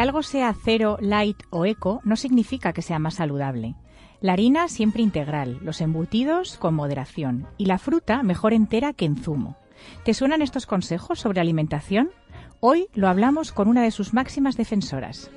Algo 0.00 0.22
sea 0.22 0.54
cero, 0.54 0.96
light 1.02 1.42
o 1.50 1.66
eco 1.66 2.00
no 2.04 2.16
significa 2.16 2.72
que 2.72 2.80
sea 2.80 2.98
más 2.98 3.16
saludable. 3.16 3.74
La 4.22 4.32
harina 4.32 4.66
siempre 4.68 5.02
integral, 5.02 5.58
los 5.60 5.82
embutidos 5.82 6.56
con 6.56 6.72
moderación 6.72 7.46
y 7.58 7.66
la 7.66 7.76
fruta 7.76 8.22
mejor 8.22 8.54
entera 8.54 8.94
que 8.94 9.04
en 9.04 9.18
zumo. 9.18 9.58
¿Te 10.02 10.14
suenan 10.14 10.40
estos 10.40 10.64
consejos 10.64 11.20
sobre 11.20 11.42
alimentación? 11.42 12.12
Hoy 12.60 12.88
lo 12.94 13.08
hablamos 13.08 13.52
con 13.52 13.68
una 13.68 13.82
de 13.82 13.90
sus 13.90 14.14
máximas 14.14 14.56
defensoras. 14.56 15.30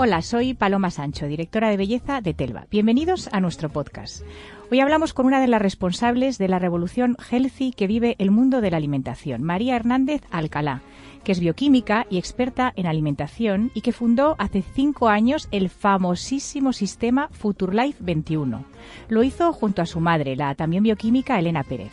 Hola, 0.00 0.22
soy 0.22 0.54
Paloma 0.54 0.92
Sancho, 0.92 1.26
directora 1.26 1.70
de 1.70 1.76
belleza 1.76 2.20
de 2.20 2.32
Telva. 2.32 2.68
Bienvenidos 2.70 3.28
a 3.32 3.40
nuestro 3.40 3.68
podcast. 3.68 4.22
Hoy 4.70 4.78
hablamos 4.78 5.12
con 5.12 5.26
una 5.26 5.40
de 5.40 5.48
las 5.48 5.60
responsables 5.60 6.38
de 6.38 6.46
la 6.46 6.60
revolución 6.60 7.16
healthy 7.28 7.72
que 7.72 7.88
vive 7.88 8.14
el 8.20 8.30
mundo 8.30 8.60
de 8.60 8.70
la 8.70 8.76
alimentación, 8.76 9.42
María 9.42 9.74
Hernández 9.74 10.22
Alcalá, 10.30 10.82
que 11.24 11.32
es 11.32 11.40
bioquímica 11.40 12.06
y 12.08 12.18
experta 12.18 12.72
en 12.76 12.86
alimentación 12.86 13.72
y 13.74 13.80
que 13.80 13.90
fundó 13.90 14.36
hace 14.38 14.62
cinco 14.62 15.08
años 15.08 15.48
el 15.50 15.68
famosísimo 15.68 16.72
sistema 16.72 17.28
Futurlife 17.32 17.98
21. 17.98 18.64
Lo 19.08 19.24
hizo 19.24 19.52
junto 19.52 19.82
a 19.82 19.86
su 19.86 19.98
madre, 19.98 20.36
la 20.36 20.54
también 20.54 20.84
bioquímica 20.84 21.40
Elena 21.40 21.64
Pérez. 21.64 21.90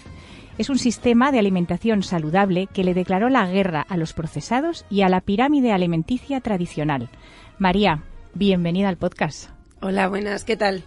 Es 0.58 0.70
un 0.70 0.78
sistema 0.78 1.34
de 1.34 1.40
alimentación 1.40 2.02
saludable 2.02 2.68
que 2.68 2.86
le 2.86 2.94
declaró 2.94 3.28
la 3.30 3.46
guerra 3.46 3.86
a 3.90 3.98
los 3.98 4.14
procesados 4.14 4.86
y 4.90 5.02
a 5.02 5.10
la 5.10 5.20
pirámide 5.20 5.74
alimenticia 5.74 6.40
tradicional. 6.40 7.10
María, 7.58 8.04
bienvenida 8.34 8.90
al 8.90 8.98
podcast. 8.98 9.50
Hola, 9.82 10.10
buenas, 10.10 10.44
¿qué 10.44 10.58
tal? 10.58 10.84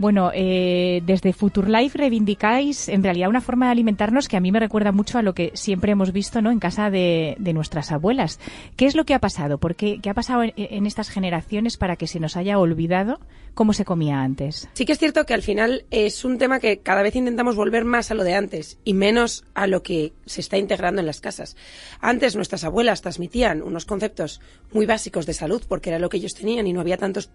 Bueno, 0.00 0.30
eh, 0.32 1.02
desde 1.04 1.34
Futurlife 1.34 1.98
reivindicáis 1.98 2.88
en 2.88 3.04
realidad 3.04 3.28
una 3.28 3.42
forma 3.42 3.66
de 3.66 3.72
alimentarnos 3.72 4.28
que 4.28 4.38
a 4.38 4.40
mí 4.40 4.50
me 4.50 4.58
recuerda 4.58 4.92
mucho 4.92 5.18
a 5.18 5.22
lo 5.22 5.34
que 5.34 5.50
siempre 5.52 5.92
hemos 5.92 6.10
visto 6.10 6.40
¿no? 6.40 6.50
en 6.50 6.58
casa 6.58 6.88
de, 6.88 7.36
nuestras 7.52 7.92
abuelas. 7.92 8.40
¿Qué 8.76 8.86
es 8.86 8.94
lo 8.94 9.04
que 9.04 9.12
ha 9.12 9.18
pasado? 9.18 9.58
¿Por 9.58 9.74
qué, 9.74 10.00
¿Qué 10.00 10.08
ha 10.08 10.14
pasado 10.14 10.42
en, 10.42 10.86
estas 10.86 11.10
generaciones 11.10 11.76
para 11.76 11.96
que 11.96 12.06
se 12.06 12.18
nos 12.18 12.38
haya 12.38 12.58
olvidado 12.58 13.20
cómo 13.52 13.74
se 13.74 13.84
comía 13.84 14.22
antes? 14.22 14.70
Sí 14.72 14.86
que 14.86 14.92
es 14.92 14.98
cierto 14.98 15.26
que 15.26 15.34
al 15.34 15.42
final 15.42 15.84
es 15.90 16.24
un 16.24 16.38
tema 16.38 16.60
que 16.60 16.78
cada 16.78 17.02
vez 17.02 17.14
intentamos 17.14 17.54
volver 17.54 17.84
más 17.84 18.10
a 18.10 18.14
lo 18.14 18.24
de 18.24 18.32
antes 18.32 18.78
y 18.84 18.94
menos 18.94 19.44
a 19.52 19.66
lo 19.66 19.82
que 19.82 20.14
se 20.24 20.40
está 20.40 20.56
integrando 20.56 21.00
en 21.00 21.06
las 21.06 21.20
casas. 21.20 21.58
Antes 22.00 22.36
nuestras 22.36 22.64
abuelas 22.64 23.02
transmitían 23.02 23.60
unos 23.60 23.84
conceptos 23.84 24.40
muy 24.72 24.86
básicos 24.86 25.26
de 25.26 25.34
salud 25.34 25.62
porque 25.68 25.90
era 25.90 25.98
lo 25.98 26.08
que 26.08 26.16
ellos 26.16 26.32
tenían 26.32 26.66
y 26.66 26.72
no 26.72 26.80
había 26.80 26.96
tantos 26.96 27.30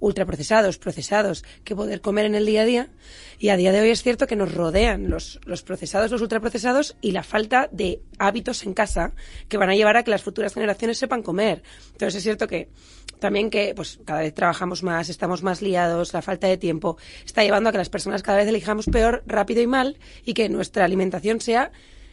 ultraprocesados, 0.00 0.78
procesados, 0.78 1.44
que 1.64 1.74
poder 1.74 2.00
comer 2.00 2.26
en 2.26 2.34
el 2.34 2.46
día 2.46 2.62
a 2.62 2.64
día. 2.64 2.88
Y 3.38 3.48
a 3.48 3.56
día 3.56 3.72
de 3.72 3.80
hoy 3.80 3.90
es 3.90 4.02
cierto 4.02 4.26
que 4.26 4.36
nos 4.36 4.54
rodean 4.54 5.08
los, 5.08 5.40
los 5.44 5.62
procesados, 5.62 6.10
los 6.10 6.20
ultraprocesados 6.20 6.96
y 7.00 7.12
la 7.12 7.22
falta 7.22 7.68
de 7.72 8.02
hábitos 8.18 8.64
en 8.64 8.74
casa 8.74 9.12
que 9.48 9.58
van 9.58 9.70
a 9.70 9.74
llevar 9.74 9.96
a 9.96 10.02
que 10.02 10.10
las 10.10 10.22
futuras 10.22 10.54
generaciones 10.54 10.98
sepan 10.98 11.22
comer. 11.22 11.62
Entonces 11.92 12.16
es 12.16 12.22
cierto 12.22 12.46
que 12.46 12.68
también 13.18 13.50
que 13.50 13.72
pues 13.74 13.98
cada 14.04 14.20
vez 14.20 14.34
trabajamos 14.34 14.82
más, 14.82 15.08
estamos 15.08 15.42
más 15.42 15.62
liados, 15.62 16.12
la 16.12 16.22
falta 16.22 16.46
de 16.46 16.58
tiempo 16.58 16.98
está 17.24 17.42
llevando 17.42 17.70
a 17.70 17.72
que 17.72 17.78
las 17.78 17.88
personas 17.88 18.22
cada 18.22 18.38
vez 18.38 18.48
elijamos 18.48 18.86
peor, 18.86 19.22
rápido 19.26 19.62
y 19.62 19.66
mal 19.66 19.98
y 20.24 20.34
que 20.34 20.48
nuestra 20.48 20.84
alimentación 20.84 21.40
sea 21.40 21.72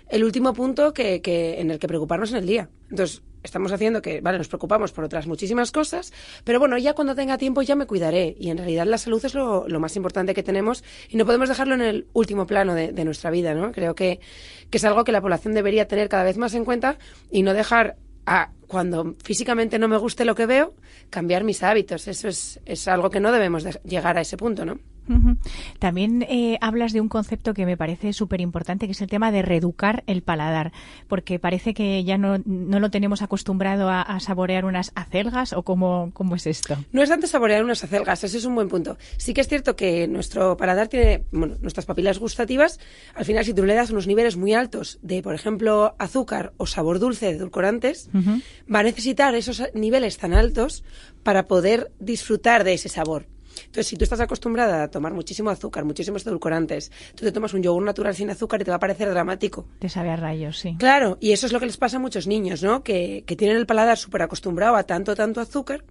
el 0.09 0.23
último 0.23 0.53
punto 0.53 0.93
que, 0.93 1.21
en 1.59 1.71
el 1.71 1.79
que 1.79 1.87
preocuparnos 1.87 2.31
en 2.31 2.37
el 2.37 2.45
día. 2.45 2.69
Entonces, 2.89 3.21
estamos 3.43 3.71
haciendo 3.71 4.01
que, 4.01 4.21
vale, 4.21 4.37
nos 4.37 4.47
preocupamos 4.47 4.91
por 4.91 5.03
otras 5.03 5.27
muchísimas 5.27 5.71
cosas, 5.71 6.13
pero 6.43 6.59
bueno, 6.59 6.77
ya 6.77 6.93
cuando 6.93 7.15
tenga 7.15 7.37
tiempo 7.37 7.61
ya 7.61 7.75
me 7.75 7.85
cuidaré. 7.85 8.35
Y 8.39 8.49
en 8.49 8.57
realidad 8.57 8.85
la 8.85 8.97
salud 8.97 9.23
es 9.23 9.35
lo, 9.35 9.67
lo 9.67 9.79
más 9.79 9.95
importante 9.95 10.33
que 10.33 10.43
tenemos 10.43 10.83
y 11.09 11.17
no 11.17 11.25
podemos 11.25 11.49
dejarlo 11.49 11.75
en 11.75 11.81
el 11.81 12.07
último 12.13 12.47
plano 12.47 12.73
de, 12.73 13.03
nuestra 13.03 13.31
vida, 13.31 13.53
¿no? 13.53 13.73
Creo 13.73 13.95
que, 13.95 14.21
que 14.69 14.77
es 14.77 14.85
algo 14.85 15.03
que 15.03 15.11
la 15.11 15.19
población 15.19 15.53
debería 15.53 15.87
tener 15.87 16.07
cada 16.07 16.23
vez 16.23 16.37
más 16.37 16.53
en 16.53 16.63
cuenta 16.63 16.97
y 17.29 17.43
no 17.43 17.53
dejar 17.53 17.97
a 18.25 18.51
cuando 18.67 19.15
físicamente 19.23 19.77
no 19.77 19.89
me 19.89 19.97
guste 19.97 20.23
lo 20.23 20.35
que 20.35 20.45
veo, 20.45 20.73
cambiar 21.09 21.43
mis 21.43 21.61
hábitos. 21.63 22.07
Eso 22.07 22.29
es, 22.29 22.61
es 22.65 22.87
algo 22.87 23.09
que 23.09 23.19
no 23.19 23.31
debemos 23.31 23.63
de 23.63 23.79
llegar 23.83 24.17
a 24.17 24.21
ese 24.21 24.37
punto, 24.37 24.63
¿no? 24.63 24.79
Uh 25.07 25.13
-huh. 25.13 25.37
También 25.79 26.25
eh, 26.29 26.57
hablas 26.61 26.93
de 26.93 27.01
un 27.01 27.09
concepto 27.09 27.53
que 27.53 27.65
me 27.65 27.77
parece 27.77 28.13
súper 28.13 28.41
importante, 28.41 28.85
que 28.85 28.93
es 28.93 29.01
el 29.01 29.09
tema 29.09 29.31
de 29.31 29.41
reeducar 29.41 30.03
el 30.07 30.21
paladar, 30.21 30.71
porque 31.07 31.39
parece 31.39 31.73
que 31.73 32.03
ya 32.03 32.17
no, 32.17 32.37
no 32.45 32.79
lo 32.79 32.89
tenemos 32.89 33.21
acostumbrado 33.21 33.89
a, 33.89 34.01
a, 34.01 34.19
saborear 34.19 34.65
unas 34.65 34.91
acelgas 34.95 35.53
o 35.53 35.63
cómo, 35.63 36.11
cómo 36.13 36.35
es 36.35 36.47
esto. 36.47 36.77
No 36.91 37.01
es 37.01 37.09
tanto 37.09 37.27
saborear 37.27 37.63
unas 37.63 37.83
acelgas, 37.83 38.23
ese 38.23 38.37
es 38.37 38.45
un 38.45 38.55
buen 38.55 38.69
punto. 38.69 38.97
Sí 39.17 39.33
que 39.33 39.41
es 39.41 39.47
cierto 39.47 39.75
que 39.75 40.07
nuestro 40.07 40.55
paladar 40.57 40.87
tiene, 40.87 41.25
bueno, 41.31 41.55
nuestras 41.61 41.85
papilas 41.85 42.19
gustativas, 42.19 42.79
al 43.15 43.25
final 43.25 43.45
si 43.45 43.53
tú 43.53 43.65
le 43.65 43.73
das 43.73 43.91
unos 43.91 44.07
niveles 44.07 44.37
muy 44.37 44.53
altos 44.53 44.99
de, 45.01 45.21
por 45.21 45.35
ejemplo, 45.35 45.95
azúcar 45.99 46.53
o 46.57 46.65
sabor 46.65 46.99
dulce 46.99 47.27
de 47.27 47.33
edulcorantes, 47.33 48.09
uh 48.13 48.17
-huh. 48.17 48.41
va 48.73 48.79
a 48.79 48.83
necesitar 48.83 49.35
esos 49.35 49.61
niveles 49.73 50.17
tan 50.17 50.33
altos 50.33 50.83
para 51.23 51.45
poder 51.45 51.91
disfrutar 51.99 52.63
de 52.63 52.73
ese 52.73 52.89
sabor. 52.89 53.32
Entonces, 53.57 53.87
si 53.87 53.95
tú 53.95 54.03
estás 54.03 54.19
acostumbrada 54.19 54.83
a 54.83 54.87
tomar 54.89 55.13
muchísimo 55.13 55.49
azúcar, 55.49 55.85
muchísimos 55.85 56.25
edulcorantes, 56.25 56.91
tú 57.15 57.25
te 57.25 57.31
tomas 57.31 57.53
un 57.53 57.63
yogur 57.63 57.83
natural 57.83 58.15
sin 58.15 58.29
azúcar 58.29 58.61
y 58.61 58.63
te 58.63 58.71
va 58.71 58.77
a 58.77 58.79
parecer 58.79 59.09
dramático. 59.09 59.65
Te 59.79 59.89
sabe 59.89 60.09
a 60.09 60.15
rayos, 60.15 60.59
sí. 60.59 60.75
Claro, 60.77 61.17
y 61.19 61.31
eso 61.31 61.45
es 61.45 61.53
lo 61.53 61.59
que 61.59 61.65
les 61.65 61.77
pasa 61.77 61.97
a 61.97 61.99
muchos 61.99 62.27
niños, 62.27 62.63
¿no? 62.63 62.83
Que, 62.83 63.23
que 63.25 63.35
tienen 63.35 63.57
el 63.57 63.65
paladar 63.65 63.97
súper 63.97 64.23
acostumbrado 64.23 64.75
a 64.75 64.83
tanto, 64.83 65.15
tanto 65.15 65.41
azúcar, 65.41 65.83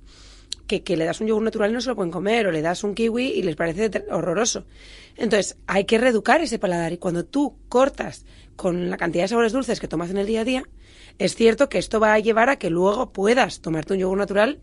que, 0.67 0.83
que, 0.83 0.97
le 0.97 1.05
das 1.05 1.21
un 1.21 1.27
yogur 1.27 1.43
natural 1.43 1.71
y 1.71 1.75
no 1.75 1.81
se 1.81 1.89
lo 1.89 1.97
pueden 1.97 2.12
comer, 2.12 2.47
o 2.47 2.53
le 2.53 2.62
das 2.62 2.84
un 2.84 2.95
kiwi 2.95 3.27
y 3.27 3.43
les 3.43 3.56
parece 3.56 3.91
horroroso. 4.11 4.65
Entonces, 5.17 5.56
hay 5.67 5.84
que 5.84 5.99
reeducar 5.99 6.41
ese 6.41 6.59
paladar 6.59 6.93
y 6.93 6.99
cuando 6.99 7.25
tú 7.25 7.56
cortas 7.69 8.25
con 8.56 8.91
la 8.91 8.97
cantidad 8.97 9.25
de 9.25 9.29
sabores 9.29 9.53
dulces 9.53 9.81
que 9.81 9.89
tomas 9.89 10.11
en 10.11 10.19
el 10.19 10.27
día 10.27 10.43
a 10.43 10.44
día, 10.44 10.65
es 11.19 11.34
cierto 11.34 11.69
que 11.69 11.79
esto 11.79 12.00
va 12.00 12.15
a 12.15 12.19
llevar 12.19 12.49
a 12.49 12.56
que 12.56 12.71
luego 12.71 13.12
puedas 13.12 13.61
tomarte 13.61 13.94
un 13.94 14.00
yogur 14.00 14.19
natural 14.19 14.61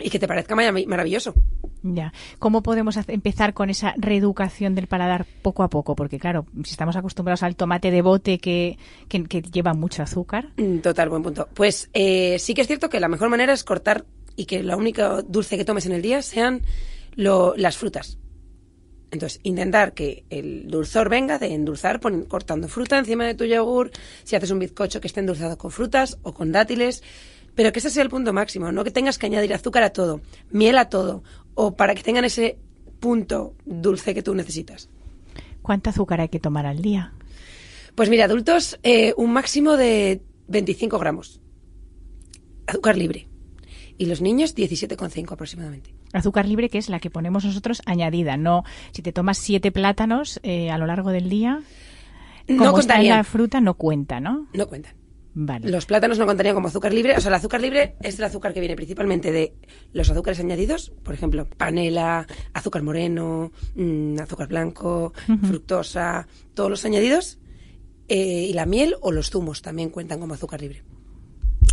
y 0.00 0.10
que 0.10 0.18
te 0.18 0.28
parezca 0.28 0.54
maravilloso. 0.54 1.34
Ya. 1.82 2.12
¿Cómo 2.38 2.62
podemos 2.62 2.96
empezar 3.08 3.54
con 3.54 3.70
esa 3.70 3.94
reeducación 3.96 4.74
del 4.74 4.86
paladar 4.86 5.26
poco 5.42 5.62
a 5.62 5.70
poco? 5.70 5.96
Porque, 5.96 6.18
claro, 6.18 6.46
si 6.64 6.72
estamos 6.72 6.96
acostumbrados 6.96 7.42
al 7.42 7.56
tomate 7.56 7.90
de 7.90 8.02
bote 8.02 8.38
que, 8.38 8.78
que, 9.08 9.24
que 9.24 9.42
lleva 9.42 9.72
mucho 9.72 10.02
azúcar. 10.02 10.48
Total, 10.82 11.08
buen 11.08 11.22
punto. 11.22 11.48
Pues 11.54 11.88
eh, 11.94 12.38
sí 12.38 12.54
que 12.54 12.62
es 12.62 12.66
cierto 12.66 12.88
que 12.90 13.00
la 13.00 13.08
mejor 13.08 13.30
manera 13.30 13.52
es 13.52 13.64
cortar 13.64 14.04
y 14.36 14.44
que 14.44 14.62
la 14.62 14.76
única 14.76 15.22
dulce 15.22 15.56
que 15.56 15.64
tomes 15.64 15.86
en 15.86 15.92
el 15.92 16.02
día 16.02 16.22
sean 16.22 16.62
lo, 17.14 17.54
las 17.56 17.76
frutas. 17.76 18.18
Entonces, 19.10 19.40
intentar 19.42 19.92
que 19.92 20.24
el 20.30 20.68
dulzor 20.68 21.08
venga 21.08 21.38
de 21.38 21.52
endulzar 21.52 21.98
pon, 21.98 22.24
cortando 22.24 22.68
fruta 22.68 22.98
encima 22.98 23.26
de 23.26 23.34
tu 23.34 23.44
yogur, 23.44 23.90
si 24.22 24.36
haces 24.36 24.50
un 24.50 24.60
bizcocho 24.60 25.00
que 25.00 25.08
esté 25.08 25.20
endulzado 25.20 25.58
con 25.58 25.72
frutas 25.72 26.18
o 26.22 26.32
con 26.32 26.52
dátiles, 26.52 27.02
pero 27.60 27.74
que 27.74 27.80
ese 27.80 27.90
sea 27.90 28.02
el 28.02 28.08
punto 28.08 28.32
máximo, 28.32 28.72
no 28.72 28.84
que 28.84 28.90
tengas 28.90 29.18
que 29.18 29.26
añadir 29.26 29.52
azúcar 29.52 29.82
a 29.82 29.90
todo, 29.90 30.22
miel 30.50 30.78
a 30.78 30.88
todo, 30.88 31.22
o 31.52 31.76
para 31.76 31.94
que 31.94 32.02
tengan 32.02 32.24
ese 32.24 32.56
punto 33.00 33.52
dulce 33.66 34.14
que 34.14 34.22
tú 34.22 34.34
necesitas. 34.34 34.88
¿Cuánto 35.60 35.90
azúcar 35.90 36.22
hay 36.22 36.30
que 36.30 36.40
tomar 36.40 36.64
al 36.64 36.80
día? 36.80 37.12
Pues 37.94 38.08
mira, 38.08 38.24
adultos, 38.24 38.80
eh, 38.82 39.12
un 39.18 39.34
máximo 39.34 39.76
de 39.76 40.22
25 40.48 40.98
gramos. 40.98 41.42
Azúcar 42.66 42.96
libre. 42.96 43.28
Y 43.98 44.06
los 44.06 44.22
niños, 44.22 44.56
17,5 44.56 45.30
aproximadamente. 45.30 45.92
Azúcar 46.14 46.48
libre, 46.48 46.70
que 46.70 46.78
es 46.78 46.88
la 46.88 46.98
que 46.98 47.10
ponemos 47.10 47.44
nosotros 47.44 47.82
añadida, 47.84 48.38
no 48.38 48.64
si 48.92 49.02
te 49.02 49.12
tomas 49.12 49.36
siete 49.36 49.70
plátanos 49.70 50.40
eh, 50.44 50.70
a 50.70 50.78
lo 50.78 50.86
largo 50.86 51.10
del 51.10 51.28
día. 51.28 51.60
Como 52.48 52.64
no 52.64 52.78
está 52.78 53.02
en 53.02 53.10
la 53.10 53.22
fruta, 53.22 53.60
no 53.60 53.74
cuenta, 53.74 54.18
¿no? 54.18 54.46
No 54.54 54.66
cuentan. 54.66 54.99
Vale. 55.32 55.70
Los 55.70 55.86
plátanos 55.86 56.18
no 56.18 56.26
contarían 56.26 56.54
como 56.56 56.68
azúcar 56.68 56.92
libre. 56.92 57.16
O 57.16 57.20
sea, 57.20 57.28
el 57.28 57.34
azúcar 57.34 57.60
libre 57.60 57.94
es 58.02 58.18
el 58.18 58.24
azúcar 58.24 58.52
que 58.52 58.60
viene 58.60 58.74
principalmente 58.74 59.30
de 59.30 59.54
los 59.92 60.10
azúcares 60.10 60.40
añadidos, 60.40 60.92
por 61.04 61.14
ejemplo, 61.14 61.46
panela, 61.56 62.26
azúcar 62.52 62.82
moreno, 62.82 63.52
mmm, 63.76 64.18
azúcar 64.18 64.48
blanco, 64.48 65.12
uh 65.28 65.32
-huh. 65.32 65.46
fructosa, 65.46 66.26
todos 66.54 66.70
los 66.70 66.84
añadidos. 66.84 67.38
Eh, 68.08 68.48
y 68.50 68.52
la 68.54 68.66
miel 68.66 68.96
o 69.02 69.12
los 69.12 69.30
zumos 69.30 69.62
también 69.62 69.90
cuentan 69.90 70.18
como 70.18 70.34
azúcar 70.34 70.60
libre. 70.60 70.82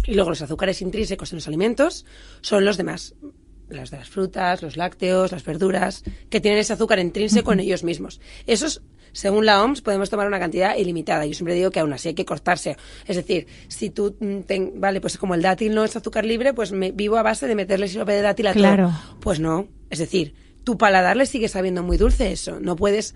Y 0.06 0.14
luego 0.14 0.30
los 0.30 0.42
azúcares 0.44 0.82
intrínsecos 0.84 1.32
en 1.32 1.38
los 1.38 1.48
alimentos 1.48 2.06
son 2.42 2.64
los 2.64 2.78
demás. 2.78 3.16
Las 3.70 3.90
de 3.90 3.98
las 3.98 4.08
frutas, 4.08 4.62
los 4.62 4.78
lácteos, 4.78 5.32
las 5.32 5.44
verduras, 5.44 6.04
que 6.30 6.40
tienen 6.40 6.60
ese 6.60 6.74
azúcar 6.74 7.00
intrínseco 7.00 7.50
uh 7.50 7.54
-huh. 7.54 7.54
en 7.56 7.60
ellos 7.62 7.84
mismos. 7.84 8.22
Esos 8.46 8.84
según 9.18 9.46
la 9.46 9.64
OMS, 9.64 9.82
podemos 9.82 10.10
tomar 10.10 10.28
una 10.28 10.40
cantidad 10.40 10.76
ilimitada. 10.78 11.26
Yo 11.26 11.34
siempre 11.34 11.56
digo 11.56 11.72
que 11.72 11.80
aún 11.80 11.92
así 11.92 12.10
hay 12.10 12.14
que 12.14 12.24
cortarse. 12.26 12.78
Es 13.08 13.16
decir, 13.16 13.48
si 13.68 13.90
tú, 13.90 14.16
mm, 14.20 14.42
ten- 14.42 14.74
vale, 14.80 15.02
pues 15.02 15.18
como 15.18 15.34
el 15.34 15.42
dátil 15.42 15.74
no 15.74 15.84
es 15.84 15.96
azúcar 15.96 16.24
libre, 16.26 16.54
pues 16.54 16.72
me 16.72 16.92
vivo 16.92 17.18
a 17.18 17.24
base 17.24 17.48
de 17.48 17.56
meterle 17.56 17.88
sirope 17.88 18.12
de 18.14 18.22
dátil 18.22 18.48
a 18.48 18.54
Claro. 18.54 18.90
todo. 18.90 19.20
Pues 19.20 19.40
no. 19.40 19.68
Es 19.90 20.00
decir, 20.00 20.36
tu 20.64 20.78
paladar 20.78 21.18
le 21.18 21.26
sigue 21.26 21.48
sabiendo 21.48 21.82
muy 21.82 21.98
dulce 21.98 22.32
eso. 22.32 22.60
No 22.60 22.76
puedes 22.76 23.16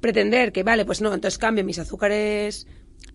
pretender 0.00 0.52
que, 0.52 0.62
vale, 0.62 0.84
pues 0.84 1.00
no, 1.00 1.12
entonces 1.14 1.38
cambio 1.38 1.64
mis 1.64 1.78
azúcares 1.78 2.66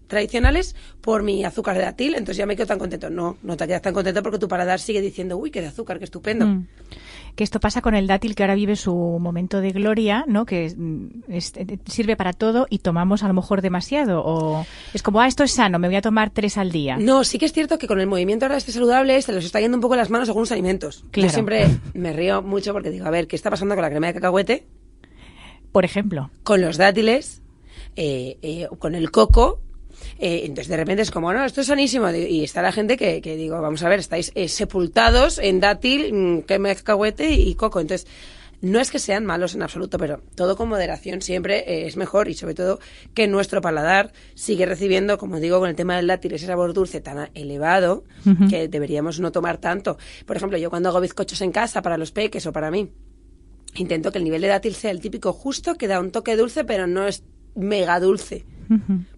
tradicionales 0.08 0.76
por 1.02 1.24
mi 1.24 1.44
azúcar 1.44 1.76
de 1.78 1.84
dátil, 1.84 2.14
entonces 2.14 2.38
ya 2.38 2.46
me 2.46 2.56
quedo 2.56 2.68
tan 2.68 2.78
contento. 2.80 3.10
No, 3.10 3.38
no 3.42 3.58
te 3.58 3.66
quedas 3.68 3.82
tan 3.82 3.94
contento 3.94 4.22
porque 4.22 4.38
tu 4.38 4.48
paladar 4.48 4.80
sigue 4.80 5.02
diciendo, 5.02 5.36
uy, 5.38 5.50
qué 5.52 5.62
de 5.62 5.68
azúcar, 5.68 5.98
qué 5.98 6.06
estupendo. 6.06 6.46
Mm. 6.46 6.68
Que 7.36 7.44
esto 7.44 7.60
pasa 7.60 7.82
con 7.82 7.96
el 7.96 8.08
dátil 8.08 8.34
que 8.34 8.44
ahora 8.44 8.56
vive 8.56 8.76
su 8.78 8.94
momento 8.96 9.60
de 9.60 9.72
gloria, 9.72 10.24
¿no? 10.28 10.46
Que 10.46 10.66
es- 11.28 11.54
eh, 11.58 11.80
sirve 11.86 12.16
para 12.16 12.32
todo 12.34 12.66
y 12.70 12.80
tomamos 12.80 13.24
a 13.24 13.28
lo 13.28 13.34
mejor 13.34 13.62
demasiado. 13.62 14.22
O 14.24 14.66
es 14.94 15.04
como, 15.04 15.20
ah, 15.20 15.28
esto 15.28 15.44
es 15.44 15.52
sano, 15.52 15.78
me 15.80 15.88
voy 15.88 15.98
a 15.98 16.02
tomar 16.02 16.30
tres 16.30 16.58
al 16.58 16.72
día. 16.72 16.98
No, 16.98 17.24
sí 17.26 17.38
que 17.38 17.46
es 17.46 17.52
cierto 17.52 17.78
que 17.78 17.88
con 17.88 18.00
el 18.00 18.08
movimiento 18.08 18.46
ahora 18.46 18.58
este 18.58 18.72
saludable 18.72 19.22
se 19.22 19.34
los 19.34 19.44
está 19.44 19.60
yendo 19.60 19.76
un 19.76 19.82
poco 19.82 19.96
las 19.98 20.10
manos 20.10 20.30
algunos 20.30 20.52
alimentos. 20.52 21.04
Claro. 21.12 21.28
Yo 21.28 21.34
siempre 21.34 21.68
me 21.94 22.14
río 22.14 22.42
mucho 22.42 22.72
porque 22.72 22.90
digo, 22.90 23.06
a 23.06 23.10
ver, 23.10 23.28
¿qué 23.28 23.36
está 23.36 23.50
pasando 23.50 23.76
con 23.76 23.82
la 23.82 23.90
crema 23.90 24.08
de 24.08 24.14
cacahuete? 24.14 24.68
Por 25.74 25.84
ejemplo. 25.84 26.30
Con 26.44 26.62
los 26.62 26.78
dátiles, 26.78 27.42
eh, 27.98 28.38
eh, 28.44 28.68
con 28.80 28.96
el 28.96 29.12
coco. 29.12 29.60
Eh, 30.19 30.42
entonces 30.44 30.68
de 30.68 30.77
repente 30.77 31.01
es 31.01 31.12
como, 31.12 31.33
no, 31.33 31.44
esto 31.44 31.62
es 31.62 31.68
sanísimo. 31.68 32.09
Y 32.12 32.44
está 32.44 32.62
la 32.62 32.71
gente 32.71 32.97
que, 32.97 33.21
que 33.21 33.36
digo, 33.36 33.62
vamos 33.62 33.83
a 33.83 33.89
ver, 33.89 34.00
estáis 34.00 34.31
eh, 34.36 34.47
sepultados 34.47 35.38
en 35.39 35.59
dátil, 35.59 36.13
mm, 36.13 36.45
de 36.45 36.75
cacahuete 36.75 37.31
y 37.31 37.56
coco. 37.56 37.80
Entonces, 37.80 38.07
no 38.62 38.80
es 38.80 38.89
que 38.89 39.00
sean 39.00 39.25
malos 39.25 39.53
en 39.53 39.62
absoluto, 39.62 39.97
pero 39.97 40.21
todo 40.33 40.56
con 40.56 40.69
moderación 40.69 41.21
siempre 41.21 41.59
eh, 41.59 41.88
es 41.88 41.97
mejor 41.97 42.30
y 42.30 42.33
sobre 42.33 42.56
todo 42.56 42.80
que 43.13 43.27
nuestro 43.27 43.62
paladar 43.62 44.12
sigue 44.33 44.65
recibiendo, 44.65 45.18
como 45.18 45.39
digo, 45.39 45.59
con 45.59 45.69
el 45.69 45.75
tema 45.75 45.98
del 45.98 46.07
dátil, 46.07 46.33
ese 46.33 46.48
sabor 46.48 46.74
dulce 46.74 47.01
tan 47.01 47.30
elevado 47.33 48.03
que 48.50 48.68
deberíamos 48.68 49.19
no 49.19 49.31
tomar 49.31 49.57
tanto. 49.57 49.98
Por 50.25 50.38
ejemplo, 50.38 50.57
yo 50.57 50.69
cuando 50.69 50.89
hago 50.89 51.01
bizcochos 51.01 51.41
en 51.41 51.51
casa 51.51 51.81
para 51.81 51.98
los 51.98 52.12
peques 52.12 52.45
o 52.48 52.53
para 52.53 52.71
mí, 52.71 52.91
intento 53.75 54.12
que 54.12 54.18
el 54.18 54.24
nivel 54.24 54.41
de 54.41 54.48
dátil 54.48 54.74
sea 54.74 54.91
el 54.91 55.01
típico 55.01 55.33
justo, 55.33 55.75
que 55.75 55.88
da 55.88 56.00
un 56.00 56.12
toque 56.12 56.36
dulce, 56.36 56.63
pero 56.63 56.88
no 56.88 57.07
es 57.07 57.24
mega 57.56 58.00
dulce. 58.00 58.45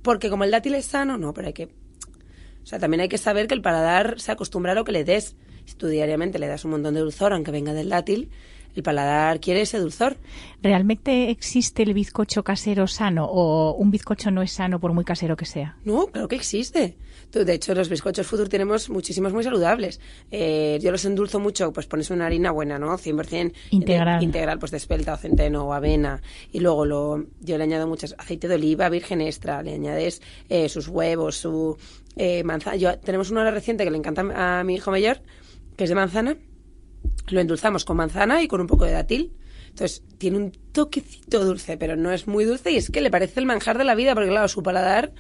Porque 0.02 0.30
como 0.30 0.44
el 0.44 0.52
dátil 0.52 0.76
es 0.76 0.86
sano, 0.86 1.18
no, 1.18 1.34
pero 1.34 1.48
hay 1.48 1.54
que... 1.54 1.66
O 1.66 2.66
sea, 2.66 2.80
también 2.80 3.02
hay 3.02 3.10
que 3.10 3.18
saber 3.18 3.48
que 3.48 3.54
el 3.54 3.62
paladar 3.62 4.20
se 4.20 4.32
acostumbra 4.32 4.74
a 4.74 4.76
lo 4.76 4.84
que 4.84 4.92
le 4.92 5.04
des. 5.04 5.36
Si 5.66 5.76
tú 5.76 5.88
diariamente 5.88 6.40
le 6.40 6.48
das 6.48 6.66
un 6.66 6.72
montón 6.72 6.94
de 6.94 7.00
dulzor, 7.02 7.34
aunque 7.34 7.52
venga 7.52 7.74
del 7.74 7.90
dátil, 7.90 8.30
el 8.76 8.84
paladar 8.84 9.40
quiere 9.40 9.62
ese 9.62 9.80
dulzor. 9.80 10.18
¿Realmente 10.62 11.30
existe 11.30 11.84
el 11.84 11.94
bizcocho 11.94 12.44
casero 12.44 12.88
sano 12.88 13.26
o 13.26 13.74
un 13.74 13.90
bizcocho 13.90 14.32
no 14.32 14.42
es 14.42 14.52
sano 14.52 14.80
por 14.80 14.94
muy 14.94 15.04
casero 15.04 15.36
que 15.36 15.46
sea? 15.46 15.78
No, 15.84 16.08
claro 16.08 16.28
que 16.28 16.36
existe. 16.36 16.98
De 17.32 17.54
hecho, 17.54 17.76
los 17.76 17.90
bizcochos 17.90 18.26
Futur 18.26 18.48
tenemos 18.50 18.90
muchísimos 18.90 19.34
muy 19.34 19.44
saludables. 19.44 20.00
Eh, 20.32 20.80
yo 20.82 20.92
los 20.92 21.04
endulzo 21.06 21.40
mucho, 21.40 21.72
pues 21.74 21.86
pones 21.86 22.10
una 22.10 22.26
harina 22.26 22.52
buena, 22.52 22.80
¿no? 22.80 22.98
100% 22.98 23.54
Integral. 23.72 24.20
de- 24.20 24.26
integral, 24.26 24.60
pues 24.60 24.72
de 24.72 24.78
espelta 24.78 25.14
o 25.14 25.18
centeno 25.18 25.66
o 25.66 25.74
avena. 25.74 26.22
Y 26.52 26.62
luego 26.62 26.86
lo, 26.86 27.26
yo 27.42 27.58
le 27.58 27.64
añado 27.66 27.86
muchas 27.88 28.16
aceite 28.18 28.48
de 28.48 28.56
oliva 28.56 28.90
virgen 28.90 29.22
extra, 29.22 29.62
le 29.62 29.74
añades 29.74 30.22
eh, 30.50 30.70
sus 30.70 30.88
huevos, 30.88 31.36
su 31.38 31.78
eh, 32.16 32.44
manzana. 32.44 32.78
Yo, 32.78 32.98
tenemos 33.00 33.30
una 33.30 33.50
reciente 33.52 33.84
que 33.84 33.92
le 33.92 33.98
encanta 33.98 34.60
a 34.60 34.64
mi 34.64 34.76
hijo 34.76 34.90
mayor, 34.92 35.22
que 35.76 35.84
es 35.84 35.90
de 35.90 35.96
manzana. 35.96 36.38
Lo 37.30 37.42
endulzamos 37.42 37.84
con 37.86 37.98
manzana 37.98 38.42
y 38.42 38.48
con 38.48 38.62
un 38.62 38.68
poco 38.68 38.86
de 38.86 38.92
dátil. 38.94 39.34
Entonces, 39.70 40.02
tiene 40.18 40.38
un 40.38 40.52
toquecito 40.72 41.44
dulce, 41.46 41.78
pero 41.78 41.96
no 41.96 42.12
es 42.12 42.26
muy 42.26 42.46
dulce 42.46 42.72
y 42.72 42.78
es 42.78 42.90
que 42.90 43.02
le 43.02 43.12
parece 43.12 43.40
el 43.40 43.46
manjar 43.46 43.78
de 43.78 43.84
la 43.84 43.94
vida, 43.96 44.16
porque 44.16 44.30
claro, 44.30 44.48
su 44.48 44.64
paladar 44.64 45.12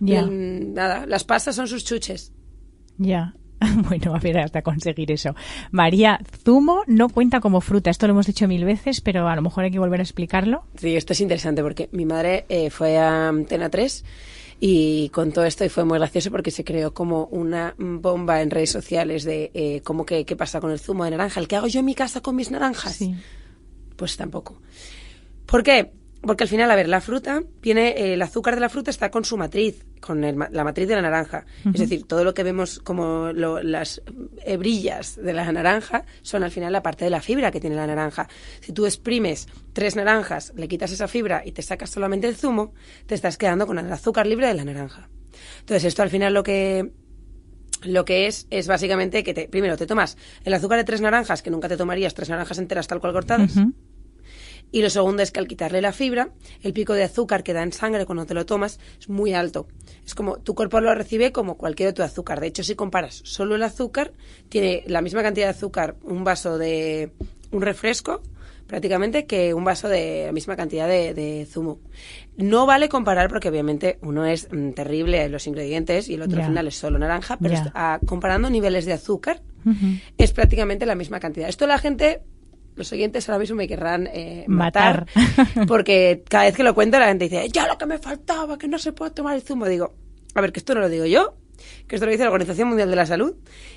Ya. 0.00 0.20
el- 0.20 0.72
nada, 0.74 1.06
las 1.06 1.24
pastas 1.24 1.54
son 1.56 1.68
sus 1.68 1.84
chuches. 1.84 2.32
Ya. 2.98 3.34
Bueno, 3.88 4.14
a 4.14 4.18
ver 4.18 4.38
hasta 4.38 4.62
conseguir 4.62 5.12
eso. 5.12 5.34
María, 5.70 6.18
zumo 6.44 6.82
no 6.86 7.10
cuenta 7.10 7.40
como 7.40 7.60
fruta. 7.60 7.90
Esto 7.90 8.06
lo 8.06 8.12
hemos 8.14 8.26
dicho 8.26 8.48
mil 8.48 8.64
veces, 8.64 9.02
pero 9.02 9.28
a 9.28 9.36
lo 9.36 9.42
mejor 9.42 9.64
hay 9.64 9.70
que 9.70 9.78
volver 9.78 10.00
a 10.00 10.02
explicarlo. 10.02 10.64
Sí, 10.76 10.96
esto 10.96 11.12
es 11.12 11.20
interesante 11.20 11.62
porque 11.62 11.90
mi 11.92 12.06
madre 12.06 12.46
eh, 12.48 12.70
fue 12.70 12.96
a 12.96 13.28
Antena 13.28 13.68
3 13.68 14.02
y 14.60 15.10
contó 15.10 15.44
esto 15.44 15.64
y 15.64 15.68
fue 15.68 15.84
muy 15.84 15.98
gracioso 15.98 16.30
porque 16.30 16.50
se 16.50 16.64
creó 16.64 16.94
como 16.94 17.24
una 17.26 17.74
bomba 17.78 18.40
en 18.40 18.50
redes 18.50 18.70
sociales 18.70 19.24
de 19.24 19.50
eh, 19.52 19.82
cómo 19.84 20.06
que 20.06 20.24
qué 20.24 20.36
pasa 20.36 20.60
con 20.60 20.70
el 20.70 20.78
zumo 20.80 21.04
de 21.04 21.10
naranja, 21.10 21.38
el 21.40 21.46
que 21.48 21.56
hago 21.56 21.66
yo 21.66 21.80
en 21.80 21.86
mi 21.86 21.94
casa 21.94 22.22
con 22.22 22.36
mis 22.36 22.50
naranjas. 22.50 22.94
Sí. 22.96 23.14
Pues 23.96 24.16
tampoco. 24.16 24.58
¿Por 25.44 25.62
qué? 25.62 25.92
Porque 26.22 26.44
al 26.44 26.48
final, 26.48 26.70
a 26.70 26.76
ver, 26.76 26.86
la 26.88 27.00
fruta 27.00 27.42
tiene, 27.62 27.88
eh, 27.90 28.12
el 28.14 28.20
azúcar 28.22 28.54
de 28.54 28.60
la 28.60 28.68
fruta 28.68 28.90
está 28.90 29.10
con 29.10 29.24
su 29.24 29.38
matriz, 29.38 29.86
con 30.00 30.22
el 30.22 30.36
la 30.50 30.64
matriz 30.64 30.86
de 30.86 30.94
la 30.94 31.00
naranja. 31.02 31.46
Es 31.74 31.80
decir, 31.80 32.04
todo 32.06 32.24
lo 32.24 32.34
que 32.34 32.42
vemos 32.42 32.78
como 32.78 33.32
lo- 33.32 33.62
las 33.62 34.02
hebrillas 34.44 35.16
de 35.16 35.32
la 35.32 35.50
naranja 35.50 36.04
son 36.22 36.42
al 36.42 36.50
final 36.50 36.72
la 36.72 36.82
parte 36.82 37.04
de 37.04 37.10
la 37.10 37.22
fibra 37.22 37.50
que 37.50 37.58
tiene 37.60 37.76
la 37.76 37.86
naranja. 37.86 38.28
Si 38.60 38.72
tú 38.72 38.84
exprimes 38.86 39.48
tres 39.72 39.96
naranjas, 39.96 40.52
le 40.56 40.68
quitas 40.68 40.92
esa 40.92 41.08
fibra 41.08 41.42
y 41.44 41.52
te 41.52 41.62
sacas 41.62 41.88
solamente 41.90 42.28
el 42.28 42.36
zumo, 42.36 42.74
te 43.06 43.14
estás 43.14 43.38
quedando 43.38 43.66
con 43.66 43.78
el 43.78 43.90
azúcar 43.90 44.26
libre 44.26 44.46
de 44.46 44.54
la 44.54 44.64
naranja. 44.64 45.08
Entonces, 45.60 45.84
esto 45.84 46.02
al 46.02 46.10
final 46.10 46.34
lo 46.34 46.42
que 46.42 46.92
lo 47.82 48.04
que 48.04 48.26
es 48.26 48.46
es 48.50 48.68
básicamente 48.68 49.24
que 49.24 49.32
te, 49.32 49.48
primero 49.48 49.74
te 49.78 49.86
tomas 49.86 50.18
el 50.44 50.52
azúcar 50.52 50.76
de 50.76 50.84
tres 50.84 51.00
naranjas, 51.00 51.40
que 51.40 51.50
nunca 51.50 51.66
te 51.66 51.78
tomarías 51.78 52.12
tres 52.12 52.28
naranjas 52.28 52.58
enteras 52.58 52.86
tal 52.86 53.00
cual 53.00 53.14
cortadas. 53.14 53.56
Y 54.72 54.82
lo 54.82 54.90
segundo 54.90 55.22
es 55.22 55.30
que 55.30 55.40
al 55.40 55.48
quitarle 55.48 55.80
la 55.80 55.92
fibra, 55.92 56.30
el 56.62 56.72
pico 56.72 56.94
de 56.94 57.04
azúcar 57.04 57.42
que 57.42 57.52
da 57.52 57.62
en 57.62 57.72
sangre 57.72 58.06
cuando 58.06 58.26
te 58.26 58.34
lo 58.34 58.46
tomas 58.46 58.78
es 58.98 59.08
muy 59.08 59.34
alto. 59.34 59.66
Es 60.04 60.14
como 60.14 60.38
tu 60.38 60.54
cuerpo 60.54 60.80
lo 60.80 60.94
recibe 60.94 61.32
como 61.32 61.56
cualquier 61.56 61.88
otro 61.88 62.04
azúcar. 62.04 62.40
De 62.40 62.46
hecho, 62.46 62.62
si 62.62 62.74
comparas 62.74 63.20
solo 63.24 63.56
el 63.56 63.62
azúcar, 63.62 64.12
tiene 64.48 64.84
la 64.86 65.02
misma 65.02 65.22
cantidad 65.22 65.46
de 65.46 65.50
azúcar 65.50 65.96
un 66.02 66.24
vaso 66.24 66.58
de 66.58 67.12
un 67.50 67.62
refresco 67.62 68.22
prácticamente 68.70 69.26
que 69.26 69.52
un 69.52 69.64
vaso 69.64 69.88
de 69.88 70.26
la 70.26 70.32
misma 70.32 70.54
cantidad 70.54 70.86
de, 70.86 71.12
de 71.12 71.44
zumo. 71.50 71.80
No 72.36 72.66
vale 72.66 72.88
comparar 72.88 73.28
porque 73.28 73.48
obviamente 73.48 73.98
uno 74.00 74.24
es 74.24 74.48
mm, 74.50 74.70
terrible 74.70 75.24
en 75.24 75.32
los 75.32 75.48
ingredientes 75.48 76.08
y 76.08 76.14
el 76.14 76.22
otro 76.22 76.38
al 76.38 76.46
final 76.46 76.68
es 76.68 76.76
solo 76.76 76.96
naranja, 76.96 77.36
pero 77.36 77.56
ah, 77.74 77.98
comparando 78.06 78.48
niveles 78.48 78.86
de 78.86 78.92
azúcar 78.92 79.42
es 80.16 80.32
prácticamente 80.32 80.86
la 80.86 80.94
misma 80.94 81.18
cantidad. 81.18 81.48
Esto 81.48 81.66
la 81.66 81.78
gente, 81.78 82.22
los 82.80 82.92
oyentes 82.92 83.28
ahora 83.28 83.38
mismo 83.38 83.56
me 83.56 83.68
querrán 83.68 84.08
eh, 84.12 84.44
matar, 84.48 85.06
Matar. 85.14 85.66
porque 85.68 86.22
cada 86.28 86.44
vez 86.44 86.56
que 86.56 86.62
lo 86.64 86.74
cuento 86.74 86.98
la 86.98 87.06
gente 87.08 87.28
dice, 87.28 87.48
ya 87.50 87.66
lo 87.66 87.78
que 87.78 87.86
me 87.86 87.98
faltaba, 87.98 88.58
que 88.58 88.68
no 88.68 88.78
se 88.78 88.92
puede 88.92 89.12
tomar 89.12 89.34
el 89.36 89.42
zumo. 89.42 89.66
Digo, 89.66 89.94
a 90.34 90.40
ver, 90.40 90.52
que 90.52 90.58
esto 90.60 90.74
no 90.74 90.80
lo 90.80 90.88
digo 90.88 91.06
yo, 91.06 91.34
que 91.86 91.96
esto 91.96 92.06
lo 92.06 92.12
dice 92.12 92.24
la 92.24 92.30
Organización 92.30 92.68
Mundial 92.68 92.90
de 92.90 92.96
la 92.96 93.06
Salud 93.06 93.34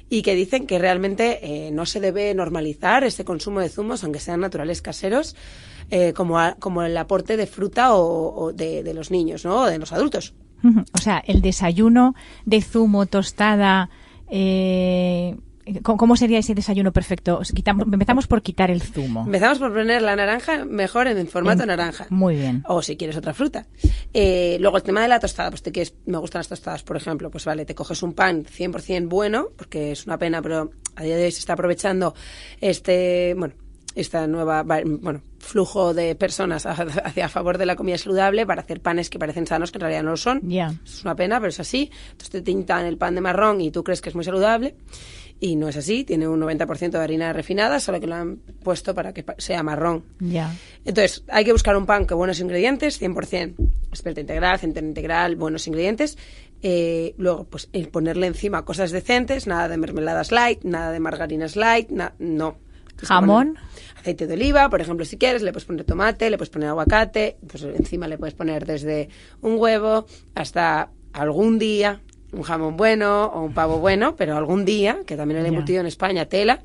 y 0.09 0.21
que 0.21 0.35
dicen 0.35 0.67
que 0.67 0.79
realmente 0.79 1.39
eh, 1.67 1.71
no 1.71 1.85
se 1.85 1.99
debe 1.99 2.33
normalizar 2.33 3.03
este 3.03 3.23
consumo 3.25 3.59
de 3.59 3.69
zumos, 3.69 4.03
aunque 4.03 4.19
sean 4.19 4.39
naturales 4.39 4.81
caseros, 4.81 5.35
eh, 5.91 6.13
como, 6.13 6.39
a- 6.39 6.55
como 6.59 6.83
el 6.83 6.95
aporte 6.97 7.35
de 7.37 7.45
fruta 7.47 7.93
o, 7.95 8.33
o 8.35 8.53
de, 8.53 8.83
de 8.83 8.93
los 8.93 9.11
niños, 9.11 9.43
¿no? 9.45 9.61
O 9.61 9.65
de 9.65 9.77
los 9.79 9.91
adultos. 9.91 10.33
O 10.93 10.97
sea, 11.01 11.21
el 11.27 11.41
desayuno 11.41 12.15
de 12.45 12.61
zumo, 12.61 13.05
tostada. 13.05 13.89
Eh, 14.29 15.35
¿cómo- 15.81 15.97
¿Cómo 15.97 16.15
sería 16.15 16.39
ese 16.39 16.53
desayuno 16.55 16.91
perfecto? 16.91 17.41
Quitamos- 17.53 17.87
empezamos 17.91 18.27
por 18.27 18.41
quitar 18.41 18.69
el 18.71 18.81
zumo. 18.81 19.23
Empezamos 19.25 19.59
por 19.59 19.73
poner 19.73 20.01
la 20.01 20.15
naranja 20.15 20.65
mejor 20.65 21.07
en, 21.07 21.27
formato 21.27 21.63
En- 21.63 21.67
naranja. 21.69 22.07
Muy 22.09 22.35
bien. 22.35 22.63
O 22.67 22.81
si 22.81 22.97
quieres 22.97 23.15
otra 23.17 23.33
fruta. 23.33 23.65
Eh, 24.13 24.57
luego 24.59 24.77
el 24.77 24.83
tema 24.83 25.01
de 25.01 25.07
la 25.07 25.19
tostada, 25.19 25.49
pues 25.49 25.61
te 25.63 25.71
quieres, 25.71 25.93
me 26.05 26.17
gustan 26.17 26.39
las 26.39 26.49
tostadas, 26.49 26.83
por 26.83 26.97
ejemplo, 26.97 27.29
pues 27.31 27.45
vale, 27.45 27.65
te 27.65 27.75
coges 27.75 28.03
un 28.03 28.13
pan 28.13 28.45
100% 28.45 29.07
bueno, 29.09 29.47
porque 29.57 29.91
es 29.91 30.05
una 30.05 30.17
pena, 30.17 30.41
pero 30.41 30.71
a 30.95 31.03
día 31.03 31.15
de 31.17 31.25
hoy 31.25 31.31
se 31.31 31.39
está 31.39 31.53
aprovechando 31.53 32.13
este, 32.61 33.33
bueno, 33.37 33.53
esta 33.95 34.25
nueva, 34.25 34.63
va- 34.63 34.81
bueno, 34.85 35.21
flujo 35.39 35.93
de 35.93 36.15
personas 36.15 36.65
a- 36.65 36.71
hacia 37.05 37.25
a 37.25 37.29
favor 37.29 37.57
de 37.57 37.65
la 37.65 37.75
comida 37.75 37.97
saludable 37.97 38.45
para 38.45 38.61
hacer 38.61 38.81
panes 38.81 39.09
que 39.09 39.19
parecen 39.19 39.45
sanos 39.45 39.71
que 39.71 39.77
en 39.77 39.81
realidad 39.81 40.03
no 40.03 40.11
lo 40.11 40.17
son. 40.17 40.41
Ya. 40.43 40.73
Es 40.83 41.03
una 41.03 41.15
pena, 41.15 41.39
pero 41.39 41.49
es 41.49 41.59
así. 41.59 41.91
Entonces 42.11 42.29
te 42.29 42.41
tintan 42.41 42.85
el 42.85 42.97
pan 42.97 43.13
de 43.15 43.21
marrón 43.21 43.61
y 43.61 43.69
tú 43.71 43.83
crees 43.83 44.01
que 44.01 44.09
es 44.09 44.15
muy 44.15 44.23
saludable. 44.23 44.75
Y 45.43 45.57
no 45.57 45.67
es 45.67 45.75
así, 45.75 46.05
tiene 46.05 46.25
un 46.25 46.39
90% 46.39 46.91
de 46.91 46.99
harina 46.99 47.33
refinada, 47.33 47.81
solo 47.81 47.99
que 47.99 48.07
lo 48.07 48.15
han 48.15 48.37
puesto 48.37 48.95
para 48.95 49.13
que 49.13 49.25
sea 49.39 49.61
marrón. 49.61 50.05
Ya. 50.21 50.55
Entonces, 50.85 51.25
hay 51.27 51.43
que 51.43 51.51
buscar 51.51 51.75
un 51.75 51.85
pan 51.85 52.05
con 52.05 52.17
buenos 52.17 52.39
ingredientes, 52.39 53.01
100%. 53.01 53.55
Espelta 53.91 54.21
integral, 54.21 54.57
centeno 54.59 54.87
integral, 54.87 55.35
buenos 55.35 55.67
ingredientes. 55.67 56.17
Eh, 56.61 57.13
luego, 57.17 57.43
pues, 57.43 57.69
ponerle 57.91 58.27
encima 58.27 58.63
cosas 58.63 58.91
decentes, 58.91 59.45
nada 59.45 59.67
de 59.67 59.75
mermeladas 59.75 60.31
light, 60.31 60.63
nada 60.63 60.93
de 60.93 61.01
margarinas 61.01 61.57
light, 61.57 61.89
no. 61.89 62.57
Jamón. 63.01 63.57
Aceite 63.99 64.27
de 64.27 64.35
oliva, 64.35 64.69
por 64.69 64.79
ejemplo, 64.79 65.03
si 65.03 65.17
quieres, 65.17 65.41
le 65.41 65.51
puedes 65.51 65.65
poner 65.65 65.83
tomate, 65.83 66.29
le 66.29 66.37
puedes 66.37 66.51
poner 66.51 66.69
aguacate, 66.69 67.35
pues 67.45 67.63
encima 67.63 68.07
le 68.07 68.17
puedes 68.17 68.33
poner 68.33 68.65
desde 68.65 69.09
un 69.41 69.57
huevo 69.59 70.05
hasta 70.35 70.89
algún 71.11 71.59
día 71.59 72.01
un 72.33 72.41
jamón 72.43 72.75
bueno 72.77 73.25
o 73.25 73.43
un 73.43 73.53
pavo 73.53 73.79
bueno, 73.79 74.15
pero 74.15 74.35
algún 74.35 74.65
día, 74.65 74.99
que 75.05 75.15
también 75.15 75.39
el 75.39 75.45
embutido 75.45 75.79
en 75.81 75.87
España, 75.87 76.25
tela, 76.25 76.61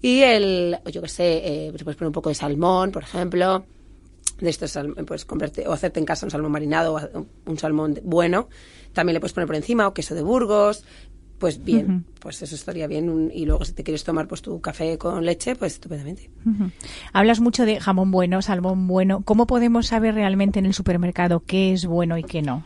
y 0.00 0.20
el, 0.20 0.78
yo 0.92 1.02
qué 1.02 1.08
sé, 1.08 1.42
eh, 1.44 1.68
pues 1.70 1.82
puedes 1.84 1.96
poner 1.96 2.08
un 2.08 2.12
poco 2.14 2.28
de 2.28 2.34
salmón, 2.36 2.90
por 2.92 3.02
ejemplo, 3.02 3.64
de 4.40 4.50
estos, 4.50 4.78
pues 5.06 5.24
comprarte 5.24 5.66
o 5.66 5.72
hacerte 5.72 5.98
en 5.98 6.06
casa 6.06 6.24
un 6.24 6.30
salmón 6.30 6.52
marinado 6.52 6.94
o 6.94 7.26
un 7.50 7.58
salmón 7.58 7.94
de- 7.94 8.00
bueno, 8.02 8.48
también 8.92 9.14
le 9.14 9.20
puedes 9.20 9.32
poner 9.32 9.46
por 9.48 9.56
encima 9.56 9.88
o 9.88 9.92
queso 9.94 10.14
de 10.14 10.22
Burgos, 10.22 10.84
pues 11.40 11.62
bien, 11.64 12.04
pues 12.20 12.42
eso 12.42 12.54
estaría 12.54 12.86
bien. 12.88 13.08
un- 13.10 13.30
y 13.32 13.46
luego 13.46 13.64
si 13.64 13.72
te 13.72 13.82
quieres 13.84 14.02
tomar 14.04 14.26
pues 14.28 14.42
tu 14.42 14.60
café 14.60 14.98
con 14.98 15.24
leche, 15.24 15.54
pues 15.56 15.74
estupendamente. 15.74 16.30
Hablas 17.12 17.40
mucho 17.40 17.64
de 17.64 17.78
jamón 17.80 18.10
bueno, 18.10 18.42
salmón 18.42 18.86
bueno. 18.88 19.22
¿Cómo 19.24 19.46
podemos 19.46 19.86
saber 19.86 20.14
realmente 20.14 20.58
en 20.58 20.66
el 20.66 20.74
supermercado 20.74 21.42
qué 21.46 21.72
es 21.72 21.86
bueno 21.86 22.18
y 22.18 22.24
qué 22.24 22.42
no? 22.42 22.64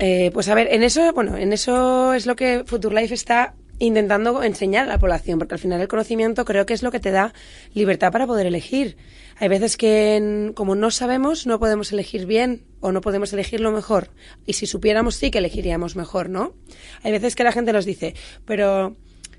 Eh, 0.00 0.30
pues 0.32 0.48
a 0.48 0.54
ver, 0.54 0.68
en 0.72 0.82
eso, 0.82 1.12
bueno, 1.12 1.36
en 1.36 1.52
eso 1.52 2.14
es 2.14 2.26
lo 2.26 2.34
que 2.34 2.62
Futurelife 2.64 3.14
está 3.14 3.54
intentando 3.78 4.42
enseñar 4.42 4.84
a 4.84 4.88
la 4.88 4.98
población, 4.98 5.38
porque 5.38 5.54
al 5.54 5.60
final 5.60 5.80
el 5.80 5.88
conocimiento 5.88 6.44
creo 6.44 6.66
que 6.66 6.74
es 6.74 6.82
lo 6.82 6.90
que 6.90 7.00
te 7.00 7.10
da 7.10 7.32
libertad 7.74 8.10
para 8.10 8.26
poder 8.26 8.46
elegir. 8.46 8.96
Hay 9.38 9.48
veces 9.48 9.76
que, 9.76 10.52
como 10.54 10.74
no 10.74 10.90
sabemos, 10.90 11.46
no 11.46 11.58
podemos 11.58 11.92
elegir 11.92 12.26
bien 12.26 12.62
o 12.80 12.92
no 12.92 13.00
podemos 13.00 13.32
elegir 13.32 13.60
lo 13.60 13.72
mejor. 13.72 14.10
Y 14.46 14.54
si 14.54 14.66
supiéramos, 14.66 15.16
sí 15.16 15.30
que 15.30 15.38
elegiríamos 15.38 15.96
mejor, 15.96 16.28
¿no? 16.28 16.54
Hay 17.02 17.12
veces 17.12 17.34
que 17.34 17.44
la 17.44 17.52
gente 17.52 17.72
nos 17.72 17.86
dice, 17.86 18.14
pero 18.44 18.96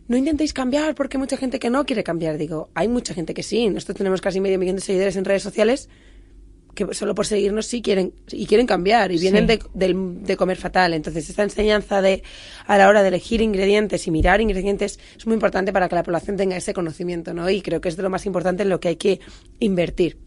no 0.07 0.17
intentéis 0.17 0.53
cambiar 0.53 0.93
porque 0.95 1.17
hay 1.17 1.19
mucha 1.19 1.37
gente 1.37 1.59
que 1.59 1.69
no 1.69 1.85
quiere 1.85 2.03
cambiar. 2.03 2.37
Digo, 2.37 2.69
hay 2.73 2.87
mucha 2.87 3.13
gente 3.13 3.33
que 3.33 3.43
sí. 3.43 3.69
Nosotros 3.69 3.97
tenemos 3.97 4.21
casi 4.21 4.39
medio 4.39 4.59
millón 4.59 4.75
de 4.75 4.81
seguidores 4.81 5.15
en 5.15 5.25
redes 5.25 5.43
sociales 5.43 5.87
que 6.73 6.93
solo 6.93 7.13
por 7.15 7.25
seguirnos 7.25 7.65
sí 7.65 7.81
quieren 7.81 8.13
y 8.31 8.45
quieren 8.45 8.67
cambiar 8.67 9.11
y 9.11 9.17
vienen 9.19 9.47
Sí. 9.47 9.59
de, 9.73 9.93
de 9.95 10.37
comer 10.37 10.57
fatal. 10.57 10.93
Entonces, 10.93 11.29
esta 11.29 11.43
enseñanza 11.43 12.01
de 12.01 12.23
a 12.65 12.77
la 12.77 12.87
hora 12.87 13.01
de 13.01 13.09
elegir 13.09 13.41
ingredientes 13.41 14.07
y 14.07 14.11
mirar 14.11 14.41
ingredientes 14.41 14.99
es 15.17 15.25
muy 15.25 15.33
importante 15.33 15.73
para 15.73 15.89
que 15.89 15.95
la 15.95 16.03
población 16.03 16.37
tenga 16.37 16.55
ese 16.57 16.73
conocimiento, 16.73 17.33
¿no? 17.33 17.49
Y 17.49 17.61
creo 17.61 17.81
que 17.81 17.89
es 17.89 17.97
de 17.97 18.03
lo 18.03 18.09
más 18.09 18.25
importante 18.25 18.63
en 18.63 18.69
lo 18.69 18.79
que 18.79 18.87
hay 18.89 18.95
que 18.95 19.19
invertir. 19.59 20.17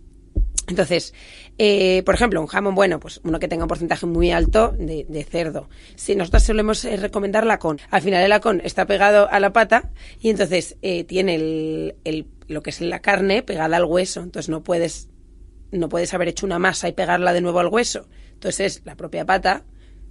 Entonces, 0.66 1.12
eh, 1.58 2.02
por 2.06 2.14
ejemplo, 2.14 2.40
un 2.40 2.46
jamón 2.46 2.74
bueno, 2.74 2.98
pues 2.98 3.20
uno 3.22 3.38
que 3.38 3.48
tenga 3.48 3.64
un 3.64 3.68
porcentaje 3.68 4.06
muy 4.06 4.30
alto 4.30 4.74
de, 4.78 5.04
de 5.06 5.22
cerdo. 5.24 5.68
Si 5.94 6.16
nosotros 6.16 6.42
solemos 6.44 6.84
eh, 6.86 6.96
recomendar 6.96 7.44
la 7.44 7.58
con, 7.58 7.78
al 7.90 8.00
final 8.00 8.22
el 8.22 8.30
lacón 8.30 8.62
está 8.64 8.86
pegado 8.86 9.28
a 9.30 9.40
la 9.40 9.52
pata 9.52 9.90
y 10.20 10.30
entonces 10.30 10.76
eh, 10.80 11.04
tiene 11.04 11.34
el, 11.34 11.96
el- 12.04 12.26
lo 12.48 12.62
que 12.62 12.70
es 12.70 12.80
la 12.80 13.00
carne 13.00 13.42
pegada 13.42 13.76
al 13.76 13.84
hueso, 13.84 14.20
entonces 14.22 14.48
no 14.48 14.62
puedes 14.62 15.08
no 15.78 15.88
puedes 15.88 16.12
haber 16.14 16.28
hecho 16.28 16.46
una 16.46 16.58
masa 16.58 16.88
y 16.88 16.92
pegarla 16.92 17.32
de 17.32 17.40
nuevo 17.40 17.60
al 17.60 17.68
hueso. 17.68 18.06
Entonces 18.32 18.78
es 18.78 18.82
la 18.84 18.96
propia 18.96 19.24
pata 19.24 19.64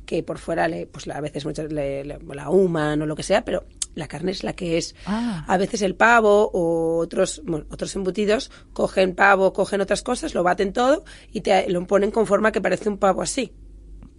que 0.05 0.21
por 0.21 0.37
fuera 0.37 0.67
le, 0.67 0.85
pues 0.85 1.07
a 1.07 1.21
veces 1.21 1.45
muchas 1.45 1.71
le, 1.71 2.03
le- 2.03 2.19
la 2.33 2.49
human 2.49 3.01
o 3.01 3.05
lo 3.05 3.15
que 3.15 3.23
sea, 3.23 3.45
pero 3.45 3.65
la 3.95 4.07
carne 4.07 4.31
es 4.31 4.43
la 4.43 4.51
que 4.53 4.77
es. 4.77 4.95
Ah. 5.05 5.45
A 5.47 5.57
veces 5.57 5.81
el 5.81 5.95
pavo 5.95 6.49
o 6.53 6.97
otros 6.97 7.41
bueno, 7.45 7.65
otros 7.71 7.95
embutidos 7.95 8.51
cogen 8.73 9.15
pavo, 9.15 9.53
cogen 9.53 9.79
otras 9.81 10.01
cosas, 10.03 10.33
lo 10.33 10.43
baten 10.43 10.73
todo 10.73 11.05
y 11.31 11.41
te 11.41 11.69
lo 11.69 11.85
ponen 11.87 12.11
con 12.11 12.27
forma 12.27 12.51
que 12.51 12.59
parece 12.61 12.89
un 12.89 12.97
pavo 12.97 13.21
así. 13.21 13.53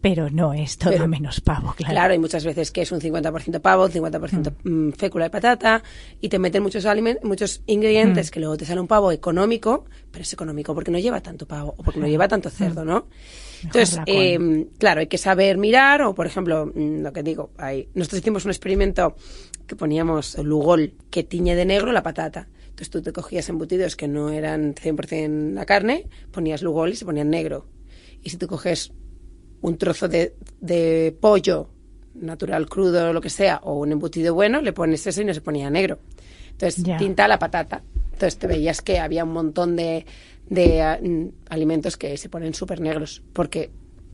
Pero 0.04 0.28
no 0.28 0.52
es 0.52 0.76
todo 0.76 0.90
Pero- 0.92 1.08
menos 1.08 1.40
pavo, 1.40 1.72
claro. 1.74 1.94
Claro, 1.94 2.12
hay 2.12 2.18
muchas 2.18 2.44
veces 2.44 2.70
que 2.70 2.82
es 2.82 2.92
un 2.92 3.00
50% 3.00 3.58
pavo, 3.62 3.86
un 3.86 3.90
50% 3.90 4.52
mm, 4.62 4.90
fécula 4.90 5.24
de 5.24 5.30
patata 5.30 5.82
y 6.20 6.28
te 6.28 6.38
meten 6.38 6.62
muchos 6.62 6.84
alimen- 6.84 7.20
muchos 7.22 7.62
ingredientes 7.64 8.30
que 8.30 8.38
luego 8.38 8.58
te 8.58 8.66
sale 8.66 8.82
un 8.82 8.86
pavo 8.86 9.12
económico, 9.12 9.86
pero 10.10 10.20
es 10.20 10.30
económico 10.34 10.74
porque 10.74 10.90
no 10.90 10.98
lleva 10.98 11.22
tanto 11.22 11.46
pavo 11.48 11.72
o 11.78 11.82
porque 11.82 12.00
no 12.00 12.06
lleva 12.06 12.28
tanto 12.28 12.50
cerdo, 12.50 12.84
¿no? 12.84 13.06
Entonces, 13.62 13.98
eh, 14.04 14.66
claro, 14.76 15.00
hay 15.00 15.06
que 15.06 15.16
saber 15.16 15.56
mirar 15.56 16.02
o, 16.02 16.14
por 16.14 16.26
ejemplo, 16.26 16.66
mm, 16.66 17.00
lo 17.00 17.10
que 17.14 17.22
digo, 17.22 17.52
hay, 17.56 17.88
nosotros 17.94 18.20
hicimos 18.20 18.44
un 18.44 18.50
experimento 18.50 19.16
que 19.66 19.74
poníamos 19.74 20.36
lugol 20.36 20.92
que 21.08 21.24
tiñe 21.24 21.56
de 21.56 21.64
negro 21.64 21.92
la 21.92 22.02
patata. 22.02 22.46
Entonces 22.64 22.90
tú 22.90 23.00
te 23.00 23.10
cogías 23.12 23.48
embutidos 23.48 23.96
que 23.96 24.06
no 24.06 24.28
eran 24.28 24.74
100% 24.74 25.54
la 25.54 25.64
carne, 25.64 26.08
ponías 26.30 26.60
lugol 26.60 26.90
y 26.90 26.96
se 26.96 27.06
ponían 27.06 27.30
negro. 27.30 27.64
Y 28.22 28.28
si 28.28 28.36
tú 28.36 28.46
coges 28.48 28.92
un 29.64 29.78
trozo 29.78 30.08
de, 30.08 30.36
de 30.60 31.16
pollo 31.18 31.70
natural, 32.16 32.68
crudo, 32.68 33.14
lo 33.14 33.20
que 33.22 33.30
sea, 33.30 33.60
o 33.62 33.78
un 33.78 33.92
embutido 33.92 34.34
bueno, 34.34 34.60
le 34.60 34.74
pones 34.74 35.06
eso 35.06 35.22
y 35.22 35.24
no 35.24 35.32
se 35.32 35.40
ponía 35.40 35.70
negro. 35.70 36.00
Entonces, 36.50 36.84
tinta 36.98 37.26
la 37.26 37.38
patata. 37.38 37.82
Entonces 38.12 38.38
te 38.38 38.46
veías 38.46 38.82
que 38.82 38.98
había 38.98 39.24
un 39.24 39.32
montón 39.32 39.74
de, 39.74 40.04
de 40.50 40.98
mm, 41.02 41.48
alimentos 41.48 41.96
que 41.96 42.18
se 42.18 42.28
ponen 42.28 42.52
súper 42.52 42.82
negros, 42.82 43.22
porque 43.32 43.70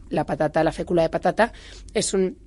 la 0.09 0.25
patata, 0.25 0.63
la 0.63 0.71
fécula 0.71 1.03
de 1.03 1.09
patata, 1.09 1.53
es 1.95 2.15
un 2.15 2.39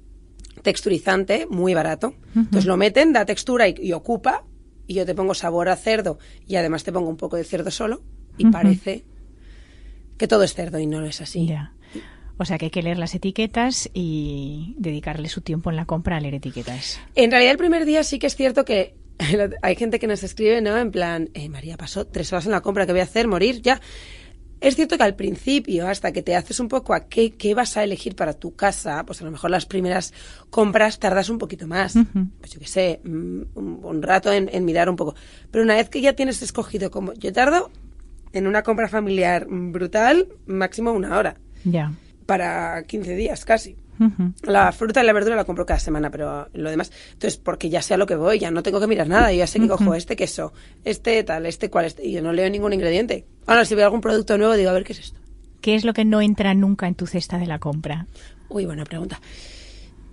texturizante 0.61 1.45
muy 1.49 1.73
barato. 1.73 2.15
Entonces 2.33 2.65
lo 2.65 2.77
meten, 2.77 3.11
da 3.11 3.25
textura 3.25 3.67
y, 3.67 3.75
y 3.79 3.91
ocupa, 3.91 4.45
y 4.87 4.93
yo 4.93 5.05
te 5.05 5.13
pongo 5.13 5.33
sabor 5.33 5.67
a 5.67 5.75
cerdo, 5.75 6.19
y 6.47 6.55
además 6.55 6.85
te 6.85 6.93
pongo 6.93 7.09
un 7.09 7.17
poco 7.17 7.35
de 7.35 7.43
cerdo 7.43 7.69
solo, 7.69 8.01
y 8.37 8.45
parece 8.49 9.03
que 10.17 10.27
todo 10.29 10.43
es 10.43 10.53
cerdo 10.53 10.79
y 10.79 10.85
no 10.85 11.01
lo 11.01 11.07
es 11.07 11.19
así. 11.19 11.47
Ya. 11.47 11.73
O 12.37 12.45
sea 12.45 12.57
que 12.57 12.65
hay 12.65 12.71
que 12.71 12.81
leer 12.81 12.97
las 12.97 13.13
etiquetas 13.15 13.89
y 13.93 14.75
dedicarle 14.77 15.29
su 15.29 15.41
tiempo 15.41 15.69
en 15.69 15.75
la 15.75 15.85
compra 15.85 16.17
a 16.17 16.19
leer 16.19 16.35
etiquetas. 16.35 16.99
En 17.15 17.31
realidad 17.31 17.51
el 17.51 17.57
primer 17.57 17.85
día 17.85 18.03
sí 18.03 18.19
que 18.19 18.27
es 18.27 18.35
cierto 18.35 18.65
que 18.65 18.95
hay 19.61 19.75
gente 19.75 19.99
que 19.99 20.07
nos 20.07 20.23
escribe, 20.23 20.61
¿no? 20.61 20.77
En 20.77 20.91
plan, 20.91 21.29
eh, 21.33 21.49
María, 21.49 21.77
pasó 21.77 22.05
tres 22.05 22.31
horas 22.33 22.45
en 22.45 22.51
la 22.51 22.61
compra, 22.61 22.85
¿qué 22.85 22.91
voy 22.91 23.01
a 23.01 23.05
hacer? 23.05 23.27
¿Morir? 23.27 23.61
Ya. 23.61 23.79
Es 24.61 24.77
cierto 24.77 24.97
que 24.97 25.03
al 25.03 25.15
principio, 25.15 25.89
hasta 25.89 26.13
que 26.13 26.21
te 26.21 26.37
haces 26.37 26.61
un 26.61 26.69
poco 26.69 26.93
a 26.93 27.07
qué, 27.07 27.31
qué 27.31 27.53
vas 27.53 27.75
a 27.75 27.83
elegir 27.83 28.15
para 28.15 28.33
tu 28.33 28.55
casa, 28.55 29.05
pues 29.05 29.21
a 29.21 29.25
lo 29.25 29.31
mejor 29.31 29.51
las 29.51 29.65
primeras 29.65 30.13
compras 30.49 30.99
tardas 30.99 31.29
un 31.29 31.37
poquito 31.37 31.67
más. 31.67 31.97
Ujú. 31.97 32.27
Pues 32.39 32.51
yo 32.51 32.61
qué 32.61 32.67
sé, 32.67 33.01
mm, 33.03 33.41
un, 33.55 33.79
un 33.83 34.01
rato 34.01 34.31
en, 34.31 34.49
en 34.53 34.63
mirar 34.63 34.89
un 34.89 34.95
poco. 34.95 35.15
Pero 35.51 35.65
una 35.65 35.75
vez 35.75 35.89
que 35.89 35.99
ya 35.99 36.13
tienes 36.13 36.41
escogido 36.41 36.91
como... 36.91 37.13
Yo 37.13 37.33
tardo 37.33 37.71
en 38.31 38.47
una 38.47 38.63
compra 38.63 38.87
familiar 38.87 39.47
brutal, 39.49 40.29
máximo 40.45 40.93
una 40.93 41.17
hora. 41.17 41.35
Ya. 41.65 41.91
Para 42.25 42.83
15 42.83 43.15
días 43.15 43.45
casi. 43.45 43.77
La 44.43 44.71
fruta 44.71 45.03
y 45.03 45.05
la 45.05 45.13
verdura 45.13 45.35
la 45.35 45.45
compro 45.45 45.65
cada 45.65 45.79
semana, 45.79 46.09
pero 46.09 46.49
lo 46.53 46.69
demás, 46.69 46.91
entonces 47.13 47.37
porque 47.37 47.69
ya 47.69 47.81
sé 47.81 47.93
a 47.93 47.97
lo 47.97 48.05
que 48.05 48.15
voy, 48.15 48.39
ya 48.39 48.51
no 48.51 48.63
tengo 48.63 48.79
que 48.79 48.87
mirar 48.87 49.07
nada, 49.07 49.31
yo 49.31 49.37
ya 49.37 49.47
sé 49.47 49.59
que 49.59 49.67
cojo 49.67 49.93
este 49.93 50.15
queso, 50.15 50.51
este 50.83 51.23
tal, 51.23 51.45
este 51.45 51.69
cual, 51.69 51.85
este, 51.85 52.05
y 52.05 52.11
yo 52.11 52.21
no 52.21 52.33
leo 52.33 52.49
ningún 52.49 52.73
ingrediente. 52.73 53.25
Ahora, 53.45 53.65
si 53.65 53.75
veo 53.75 53.85
algún 53.85 54.01
producto 54.01 54.37
nuevo, 54.37 54.55
digo, 54.55 54.69
a 54.69 54.73
ver 54.73 54.83
qué 54.83 54.93
es 54.93 54.99
esto. 54.99 55.19
¿Qué 55.61 55.75
es 55.75 55.85
lo 55.85 55.93
que 55.93 56.05
no 56.05 56.21
entra 56.21 56.53
nunca 56.53 56.87
en 56.87 56.95
tu 56.95 57.07
cesta 57.07 57.37
de 57.37 57.45
la 57.45 57.59
compra? 57.59 58.07
Uy, 58.49 58.65
buena 58.65 58.83
pregunta. 58.83 59.21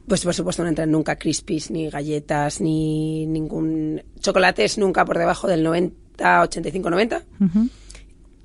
Pues 0.07 0.23
por 0.25 0.35
supuesto 0.35 0.63
no 0.63 0.69
entran 0.69 0.91
nunca 0.91 1.17
crispies, 1.17 1.71
ni 1.71 1.91
galletas, 1.91 2.61
ni 2.61 3.27
ningún... 3.27 4.03
Chocolates 4.21 4.79
nunca 4.79 5.05
por 5.05 5.19
debajo 5.19 5.49
del 5.49 5.63
90, 5.63 6.43
85, 6.43 6.91
90. 6.91 7.23
Ujú. 7.41 7.69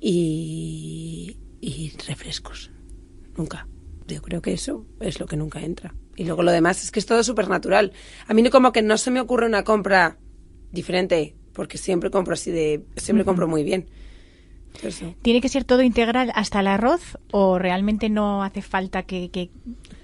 Y, 0.00 1.36
y 1.60 1.92
refrescos. 2.08 2.70
Nunca. 3.36 3.66
Yo 4.06 4.22
creo 4.22 4.40
que 4.40 4.52
eso 4.52 4.86
es 5.00 5.18
lo 5.18 5.26
que 5.26 5.36
nunca 5.36 5.60
entra. 5.60 5.94
Y 6.16 6.24
luego 6.24 6.42
lo 6.42 6.52
demás 6.52 6.82
es 6.82 6.90
que 6.90 7.00
es 7.00 7.06
todo 7.06 7.22
súper 7.22 7.48
natural. 7.48 7.92
A 8.26 8.34
mí 8.34 8.42
no 8.42 8.50
como 8.50 8.72
que 8.72 8.82
no 8.82 8.96
se 8.98 9.10
me 9.10 9.20
ocurre 9.20 9.46
una 9.46 9.64
compra 9.64 10.18
diferente, 10.70 11.34
porque 11.52 11.78
siempre 11.78 12.10
compro 12.10 12.34
así 12.34 12.50
de... 12.50 12.84
Siempre 12.96 13.24
compro 13.24 13.48
muy 13.48 13.64
bien. 13.64 13.88
¿Tiene 15.22 15.40
que 15.40 15.48
ser 15.48 15.64
todo 15.64 15.82
integral 15.82 16.30
hasta 16.34 16.60
el 16.60 16.66
arroz 16.66 17.18
o 17.32 17.58
realmente 17.58 18.10
no 18.10 18.42
hace 18.42 18.62
falta 18.62 19.04
que, 19.04 19.30
que, 19.30 19.50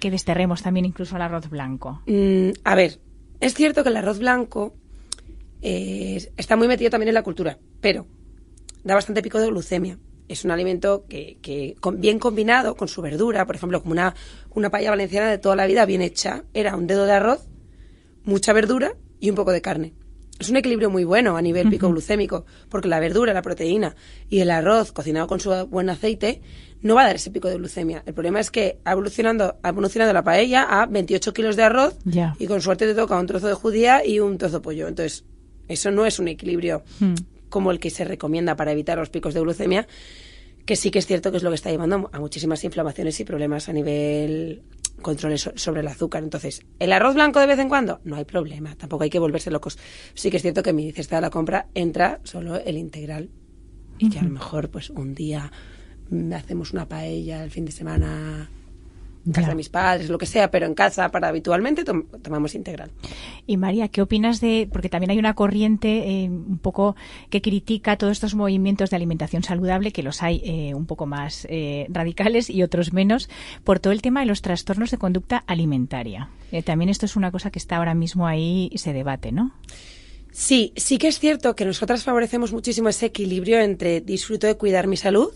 que 0.01 0.11
desterremos 0.11 0.62
también 0.62 0.87
incluso 0.87 1.17
el 1.17 1.23
arroz 1.23 1.51
blanco? 1.51 2.03
Mm, 2.07 2.51
a 2.65 2.75
ver, 2.75 2.99
es 3.41 3.55
cierto 3.55 3.83
que 3.83 3.91
el 3.91 3.97
arroz 3.97 4.19
blanco 4.19 4.75
eh, 5.61 6.27
está 6.37 6.57
muy 6.57 6.69
metido 6.69 6.91
también 6.91 7.09
en 7.09 7.15
la 7.15 7.23
cultura, 7.23 7.59
pero 7.81 8.07
da 8.83 8.95
bastante 8.95 9.23
pico 9.23 9.39
de 9.39 9.49
glucemia. 9.49 9.99
Es 10.33 10.45
un 10.45 10.51
alimento 10.51 11.05
que, 11.09 11.39
que 11.43 11.77
con- 11.81 12.01
bien 12.01 12.19
combinado 12.19 12.75
con 12.75 12.89
su 12.89 13.03
verdura, 13.03 13.47
por 13.47 13.57
ejemplo, 13.57 13.81
como 13.83 13.93
una, 13.93 14.15
una 14.55 14.71
paella 14.71 14.91
valenciana 14.91 15.31
de 15.31 15.39
toda 15.39 15.57
la 15.57 15.67
vida 15.67 15.85
bien 15.87 16.03
hecha, 16.03 16.45
era 16.55 16.75
un 16.77 16.87
dedo 16.87 17.05
de 17.07 17.12
arroz, 17.12 17.49
mucha 18.25 18.53
verdura 18.53 18.95
y 19.21 19.31
un 19.31 19.37
poco 19.37 19.53
de 19.53 19.61
carne. 19.61 19.93
Es 20.39 20.49
un 20.51 20.57
equilibrio 20.57 20.91
muy 20.91 21.05
bueno 21.05 21.37
a 21.37 21.43
nivel 21.43 21.69
pico 21.71 21.89
glucémico, 21.91 22.47
porque 22.69 22.89
la 22.89 22.99
verdura, 22.99 23.33
la 23.33 23.43
proteína 23.43 23.95
y 24.29 24.41
el 24.41 24.51
arroz 24.51 24.91
cocinado 24.91 25.27
con 25.29 25.39
su 25.39 25.51
buen 25.69 25.89
aceite 25.89 26.41
no 26.81 26.97
va 26.97 27.03
a 27.03 27.07
dar 27.07 27.17
ese 27.17 27.31
pico 27.31 27.49
de 27.49 27.57
glucemia. 27.59 28.03
El 28.07 28.15
problema 28.15 28.41
es 28.41 28.51
que 28.51 28.79
ha 28.85 28.93
evolucionando, 28.93 29.57
ha 29.62 29.69
evolucionado 29.69 30.12
la 30.12 30.25
paella 30.25 30.65
a 30.65 30.87
28 30.87 31.33
kilos 31.33 31.55
de 31.55 31.62
arroz 31.62 31.97
y 32.41 32.47
con 32.49 32.61
suerte 32.61 32.87
te 32.87 32.95
toca 32.95 33.21
un 33.21 33.27
trozo 33.27 33.47
de 33.47 33.55
judía 33.55 34.05
y 34.05 34.19
un 34.19 34.37
trozo 34.39 34.57
de 34.57 34.62
pollo. 34.62 34.89
Entonces, 34.89 35.25
eso 35.69 35.93
no 35.93 36.07
es 36.07 36.19
un 36.19 36.27
equilibrio 36.27 36.83
Hmm. 36.99 37.15
Como 37.52 37.71
el 37.71 37.78
que 37.78 37.90
se 37.90 38.04
recomienda 38.04 38.56
para 38.56 38.73
evitar 38.73 38.97
los 38.99 39.11
picos 39.11 39.35
de 39.35 39.40
glucemia, 39.40 39.87
que 40.66 40.75
sí 40.75 40.90
que 40.90 40.99
es 40.99 41.06
cierto 41.06 41.30
que 41.30 41.37
es 41.37 41.42
lo 41.42 41.50
que 41.50 41.56
está 41.56 41.71
llevando 41.71 42.09
a 42.12 42.18
muchísimas 42.18 42.64
inflamaciones 42.64 43.21
y 43.21 43.25
problemas 43.25 43.68
a 43.68 43.73
nivel 43.73 44.62
controles 45.02 45.42
so- 45.42 45.52
sobre 45.56 45.80
el 45.82 45.88
azúcar. 45.88 46.23
Entonces, 46.23 46.62
¿el 46.78 46.92
arroz 46.92 47.14
blanco 47.14 47.40
de 47.40 47.47
vez 47.47 47.59
en 47.59 47.68
cuando? 47.68 48.00
No 48.04 48.16
hay 48.16 48.25
problema, 48.25 48.75
tampoco 48.76 49.04
hay 49.04 49.11
que 49.11 49.18
volverse 49.18 49.50
locos. 49.50 49.78
Sí 50.14 50.30
que 50.30 50.37
es 50.38 50.42
cierto 50.42 50.62
que 50.62 50.71
en 50.71 50.76
mi 50.76 50.90
cesta 50.92 51.16
de 51.16 51.23
la 51.23 51.30
compra 51.30 51.66
entra 51.75 52.21
solo 52.25 52.56
el 52.56 52.76
integral 52.78 53.28
y 53.99 54.09
que 54.09 54.18
a 54.18 54.23
lo 54.23 54.30
mejor 54.30 54.71
pues 54.71 54.88
un 54.90 55.14
día 55.14 55.52
mm, 56.11 56.32
hacemos 56.32 56.73
una 56.73 56.88
paella 56.88 57.44
el 57.44 57.50
fin 57.50 57.64
de 57.66 57.73
semana 57.73 58.49
en 59.25 59.33
casa 59.33 59.50
de 59.50 59.55
mis 59.55 59.69
padres, 59.69 60.09
lo 60.09 60.19
que 60.19 60.26
sea, 60.26 60.50
pero 60.50 60.67
en 60.67 60.75
casa 60.75 61.11
para 61.11 61.29
habitualmente 61.29 61.85
tomamos 61.85 62.55
integral. 62.55 62.91
Y 63.47 63.57
María, 63.57 63.88
¿qué 63.88 64.02
opinas 64.02 64.41
de, 64.41 64.69
porque 64.73 64.88
también 64.88 65.11
hay 65.11 65.19
una 65.19 65.35
corriente 65.35 66.25
eh, 66.25 66.29
un 66.29 66.59
poco 66.59 66.97
que 67.31 67.41
critica 67.41 67.97
todos 67.97 68.12
estos 68.12 68.35
movimientos 68.35 68.91
de 68.91 68.97
alimentación 68.97 69.43
saludable, 69.43 69.93
que 69.93 70.02
los 70.02 70.23
hay 70.23 70.43
eh, 70.45 70.75
un 70.75 70.87
poco 70.87 71.07
más 71.07 71.47
eh, 71.49 71.87
radicales 71.91 72.50
y 72.50 72.62
otros 72.62 72.93
menos, 72.93 73.29
por 73.64 73.81
todo 73.81 73.93
el 73.93 74.02
tema 74.02 74.21
de 74.21 74.26
los 74.26 74.43
trastornos 74.43 74.91
de 74.91 74.99
conducta 74.99 75.45
alimentaria? 75.47 76.31
también 76.67 76.91
esto 76.91 77.07
es 77.07 77.17
una 77.17 77.31
cosa 77.31 77.50
que 77.50 77.59
está 77.59 77.79
ahora 77.79 77.95
mismo 77.95 78.26
ahí 78.26 78.69
y 78.71 78.76
se 78.76 78.93
debate, 78.93 79.33
¿no? 79.33 79.52
Sí, 80.33 80.73
sí 80.77 80.97
que 80.97 81.09
es 81.09 81.19
cierto 81.19 81.55
que 81.55 81.67
nosotras 81.67 82.05
favorecemos 82.05 82.53
muchísimo 82.53 82.89
ese 82.89 83.07
equilibrio 83.07 83.61
entre 83.61 84.01
disfruto 84.01 84.47
de 84.47 84.57
cuidar 84.57 84.87
mi 84.87 84.97
salud 84.97 85.31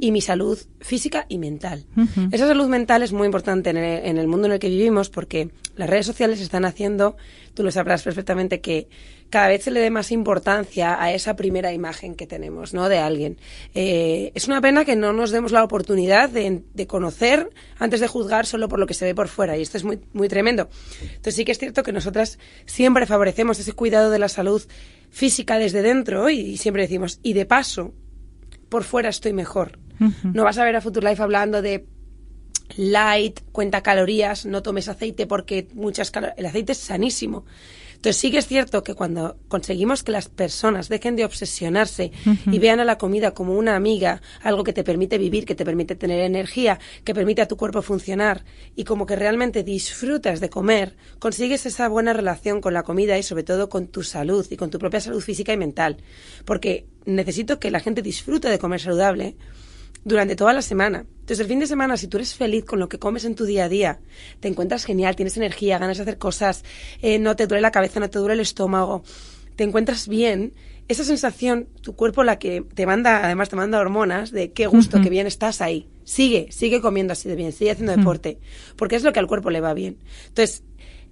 y 0.00 0.12
mi 0.12 0.20
salud 0.20 0.58
física 0.80 1.26
y 1.28 1.38
mental. 1.38 1.84
Esa 2.30 2.46
salud 2.46 2.68
mental 2.68 3.02
es 3.02 3.12
muy 3.12 3.26
importante 3.26 3.70
en 3.70 3.78
el, 3.78 4.06
en 4.06 4.18
el, 4.18 4.28
mundo 4.28 4.46
en 4.46 4.52
el 4.52 4.58
que 4.60 4.68
vivimos 4.68 5.08
porque 5.08 5.50
las 5.76 5.90
redes 5.90 6.06
sociales 6.06 6.40
están 6.40 6.64
haciendo, 6.64 7.16
tú 7.54 7.62
lo 7.62 7.70
sabrás 7.70 8.02
perfectamente, 8.02 8.60
que 8.60 8.88
cada 9.30 9.48
vez 9.48 9.64
se 9.64 9.70
le 9.70 9.80
dé 9.80 9.90
más 9.90 10.12
importancia 10.12 11.02
a 11.02 11.12
esa 11.12 11.36
primera 11.36 11.72
imagen 11.72 12.14
que 12.14 12.26
tenemos, 12.26 12.74
¿no? 12.74 12.88
De 12.88 12.98
alguien. 12.98 13.38
Eh, 13.74 14.32
es 14.34 14.46
una 14.46 14.60
pena 14.60 14.84
que 14.84 14.96
no 14.96 15.12
nos 15.12 15.30
demos 15.30 15.52
la 15.52 15.64
oportunidad 15.64 16.28
de, 16.28 16.62
conocer 16.86 17.50
antes 17.78 18.00
de 18.00 18.08
juzgar 18.08 18.46
solo 18.46 18.68
por 18.68 18.78
lo 18.78 18.86
que 18.86 18.94
se 18.94 19.04
ve 19.04 19.14
por 19.14 19.28
fuera, 19.28 19.56
y 19.56 19.62
esto 19.62 19.78
es 19.78 19.84
muy, 19.84 20.00
muy 20.12 20.28
tremendo. 20.28 20.68
Entonces 21.02 21.36
sí 21.36 21.44
que 21.44 21.52
es 21.52 21.58
cierto 21.58 21.82
que 21.82 21.92
nosotras 21.92 22.38
siempre 22.66 23.06
favorecemos 23.06 23.58
ese 23.58 23.72
cuidado 23.72 24.10
de 24.10 24.18
la 24.18 24.28
salud 24.28 24.62
física 25.10 25.58
desde 25.58 25.82
dentro 25.82 26.28
y, 26.28 26.56
siempre 26.56 26.82
decimos, 26.82 27.20
y 27.22 27.32
de 27.32 27.46
paso, 27.46 27.94
por 28.68 28.84
fuera 28.84 29.08
estoy 29.08 29.32
mejor. 29.32 29.78
No 30.24 30.42
vas 30.42 30.58
a 30.58 30.64
ver 30.64 30.74
a 30.74 30.80
Future 30.80 31.14
hablando 31.18 31.62
de 31.62 31.86
light, 32.76 33.40
cuenta 33.52 33.82
calorías, 33.82 34.46
no 34.46 34.62
tomes 34.62 34.88
aceite 34.88 35.26
porque 35.26 35.68
muchas 35.74 36.10
calorías. 36.10 36.38
El 36.38 36.46
aceite 36.46 36.72
es 36.72 36.78
sanísimo. 36.78 37.44
Entonces 38.04 38.20
sí 38.20 38.30
que 38.30 38.36
es 38.36 38.46
cierto 38.46 38.82
que 38.82 38.92
cuando 38.92 39.38
conseguimos 39.48 40.02
que 40.02 40.12
las 40.12 40.28
personas 40.28 40.90
dejen 40.90 41.16
de 41.16 41.24
obsesionarse 41.24 42.12
y 42.52 42.58
vean 42.58 42.78
a 42.78 42.84
la 42.84 42.98
comida 42.98 43.30
como 43.30 43.54
una 43.54 43.76
amiga, 43.76 44.20
algo 44.42 44.62
que 44.62 44.74
te 44.74 44.84
permite 44.84 45.16
vivir, 45.16 45.46
que 45.46 45.54
te 45.54 45.64
permite 45.64 45.94
tener 45.94 46.20
energía, 46.20 46.78
que 47.02 47.14
permite 47.14 47.40
a 47.40 47.48
tu 47.48 47.56
cuerpo 47.56 47.80
funcionar 47.80 48.44
y 48.76 48.84
como 48.84 49.06
que 49.06 49.16
realmente 49.16 49.62
disfrutas 49.62 50.40
de 50.40 50.50
comer, 50.50 50.98
consigues 51.18 51.64
esa 51.64 51.88
buena 51.88 52.12
relación 52.12 52.60
con 52.60 52.74
la 52.74 52.82
comida 52.82 53.16
y 53.16 53.22
sobre 53.22 53.42
todo 53.42 53.70
con 53.70 53.86
tu 53.86 54.02
salud 54.02 54.46
y 54.50 54.56
con 54.58 54.68
tu 54.68 54.78
propia 54.78 55.00
salud 55.00 55.22
física 55.22 55.54
y 55.54 55.56
mental. 55.56 55.96
Porque 56.44 56.84
necesito 57.06 57.58
que 57.58 57.70
la 57.70 57.80
gente 57.80 58.02
disfrute 58.02 58.50
de 58.50 58.58
comer 58.58 58.82
saludable 58.82 59.34
durante 60.04 60.36
toda 60.36 60.52
la 60.52 60.62
semana. 60.62 61.06
Entonces, 61.08 61.40
el 61.40 61.46
fin 61.46 61.58
de 61.58 61.66
semana, 61.66 61.96
si 61.96 62.06
tú 62.06 62.18
eres 62.18 62.34
feliz 62.34 62.64
con 62.64 62.78
lo 62.78 62.88
que 62.88 62.98
comes 62.98 63.24
en 63.24 63.34
tu 63.34 63.44
día 63.44 63.64
a 63.64 63.68
día, 63.68 64.00
te 64.40 64.48
encuentras 64.48 64.84
genial, 64.84 65.16
tienes 65.16 65.36
energía, 65.36 65.78
ganas 65.78 65.96
de 65.96 66.02
hacer 66.02 66.18
cosas, 66.18 66.64
eh, 67.00 67.18
no 67.18 67.34
te 67.36 67.46
duele 67.46 67.62
la 67.62 67.70
cabeza, 67.70 68.00
no 68.00 68.10
te 68.10 68.18
duele 68.18 68.34
el 68.34 68.40
estómago, 68.40 69.02
te 69.56 69.64
encuentras 69.64 70.06
bien, 70.06 70.52
esa 70.86 71.04
sensación, 71.04 71.68
tu 71.80 71.96
cuerpo 71.96 72.24
la 72.24 72.38
que 72.38 72.62
te 72.62 72.84
manda, 72.84 73.24
además 73.24 73.48
te 73.48 73.56
manda 73.56 73.80
hormonas 73.80 74.30
de 74.32 74.52
qué 74.52 74.66
gusto, 74.66 75.00
qué 75.00 75.08
bien 75.08 75.26
estás 75.26 75.62
ahí. 75.62 75.88
Sigue, 76.04 76.48
sigue 76.50 76.82
comiendo 76.82 77.14
así 77.14 77.26
de 77.26 77.36
bien, 77.36 77.52
sigue 77.52 77.70
haciendo 77.70 77.96
deporte, 77.96 78.38
porque 78.76 78.96
es 78.96 79.02
lo 79.02 79.12
que 79.14 79.20
al 79.20 79.26
cuerpo 79.26 79.48
le 79.48 79.62
va 79.62 79.72
bien. 79.72 79.96
Entonces, 80.28 80.62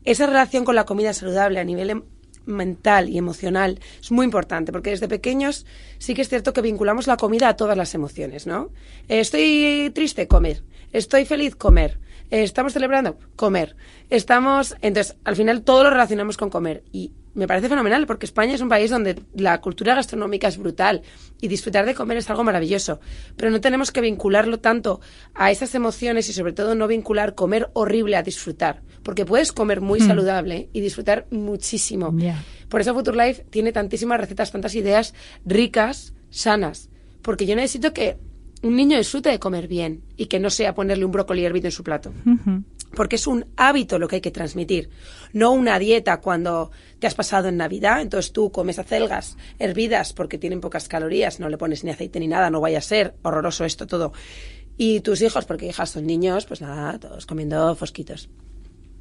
esa 0.05 0.27
relación 0.27 0.65
con 0.65 0.75
la 0.75 0.85
comida 0.85 1.15
saludable 1.15 1.59
a 1.59 1.65
nivel 1.65 1.89
em, 1.89 2.03
mental 2.47 3.09
y 3.09 3.19
emocional 3.19 3.81
es 4.01 4.11
muy 4.11 4.25
importante, 4.25 4.73
porque 4.73 4.91
desde 4.91 5.09
pequeños 5.09 5.67
sí 5.99 6.15
que 6.15 6.23
es 6.23 6.29
cierto 6.29 6.53
que 6.53 6.63
vinculamos 6.63 7.07
la 7.07 7.17
comida 7.17 7.49
a 7.49 7.57
todas 7.57 7.77
las 7.77 7.95
emociones, 7.95 8.47
¿no? 8.47 8.71
estoy 9.09 9.91
triste, 9.95 10.29
comer. 10.29 10.63
Estoy 10.93 11.25
feliz, 11.25 11.57
comer. 11.57 11.99
estamos 12.31 12.75
celebrando, 12.75 13.19
comer. 13.35 13.77
Estamos, 14.11 14.77
entonces, 14.83 15.17
al 15.25 15.37
final 15.37 15.63
todo 15.63 15.85
lo 15.85 15.91
relacionamos 15.91 16.37
con 16.37 16.51
comer 16.51 16.85
y 16.93 17.13
me 17.35 17.47
parece 17.47 17.69
fenomenal 17.69 18.07
porque 18.07 18.27
España 18.27 18.55
es 18.55 18.61
un 18.61 18.69
país 18.69 18.91
donde 18.91 19.23
la 19.35 19.61
cultura 19.61 19.95
gastronómica 19.95 20.49
es 20.49 20.59
brutal 20.59 21.03
y 21.41 21.49
disfrutar 21.49 21.87
de 21.87 21.95
comer 21.95 22.19
es 22.19 22.29
algo 22.31 22.45
maravilloso, 22.45 23.01
pero 23.37 23.51
no 23.51 23.61
tenemos 23.61 23.91
que 23.91 24.01
vincularlo 24.01 24.61
tanto 24.61 25.01
a 25.35 25.51
esas 25.51 25.75
emociones 25.75 26.29
y 26.29 26.33
sobre 26.33 26.53
todo 26.53 26.75
no 26.75 26.87
vincular 26.87 27.35
comer 27.35 27.71
horrible 27.73 28.17
a 28.17 28.23
disfrutar, 28.23 28.83
porque 29.03 29.25
puedes 29.25 29.53
comer 29.53 29.81
muy 29.81 30.01
hmm. 30.01 30.07
saludable 30.07 30.69
y 30.73 30.81
disfrutar 30.81 31.27
muchísimo. 31.31 32.15
Por 32.69 32.81
eso 32.81 32.95
Future 32.95 33.27
Life 33.27 33.45
tiene 33.51 33.73
tantísimas 33.73 34.21
recetas, 34.21 34.53
tantas 34.53 34.75
ideas 34.75 35.15
ricas, 35.45 36.15
sanas, 36.31 36.91
porque 37.23 37.47
yo 37.47 37.57
necesito 37.57 37.93
que 37.93 38.19
un 38.63 38.77
niño 38.77 38.97
disfrute 38.97 39.31
de 39.31 39.39
comer 39.39 39.69
bien 39.69 40.03
y 40.17 40.27
que 40.27 40.39
no 40.39 40.51
sea 40.51 40.75
ponerle 40.75 41.05
un 41.05 41.13
brócoli 41.13 41.45
hervido 41.45 41.67
en 41.67 41.73
su 41.73 41.83
plato 41.83 42.13
porque 42.95 43.17
es 43.17 43.27
un 43.27 43.47
hábito 43.57 43.99
lo 43.99 44.09
que 44.09 44.17
hay 44.17 44.21
que 44.21 44.31
transmitir, 44.31 44.91
no 45.33 45.53
una 45.53 45.79
dieta 45.79 46.21
cuando 46.21 46.71
te 46.99 47.07
has 47.07 47.15
pasado 47.15 47.49
en 47.49 47.57
Navidad, 47.57 48.01
entonces 48.01 48.33
tú 48.33 48.53
comes 48.53 48.79
acelgas 48.79 49.37
hervidas 49.59 50.13
porque 50.13 50.39
tienen 50.39 50.61
pocas 50.61 50.89
calorías, 50.89 51.41
no 51.41 51.49
le 51.49 51.59
pones 51.59 51.85
ni 51.85 51.91
aceite 51.91 52.21
ni 52.21 52.29
nada, 52.29 52.51
no 52.51 52.61
vaya 52.61 52.79
a 52.79 52.83
ser 52.83 53.15
horroroso 53.23 53.65
esto 53.65 53.87
todo. 53.87 54.13
Y 54.77 55.01
tus 55.01 55.21
hijos, 55.23 55.45
porque 55.45 55.67
hijas 55.67 55.91
son 55.91 56.07
niños, 56.07 56.47
pues 56.47 56.61
nada, 56.61 56.99
todos 56.99 57.27
comiendo 57.27 57.75
fosquitos. 57.77 58.29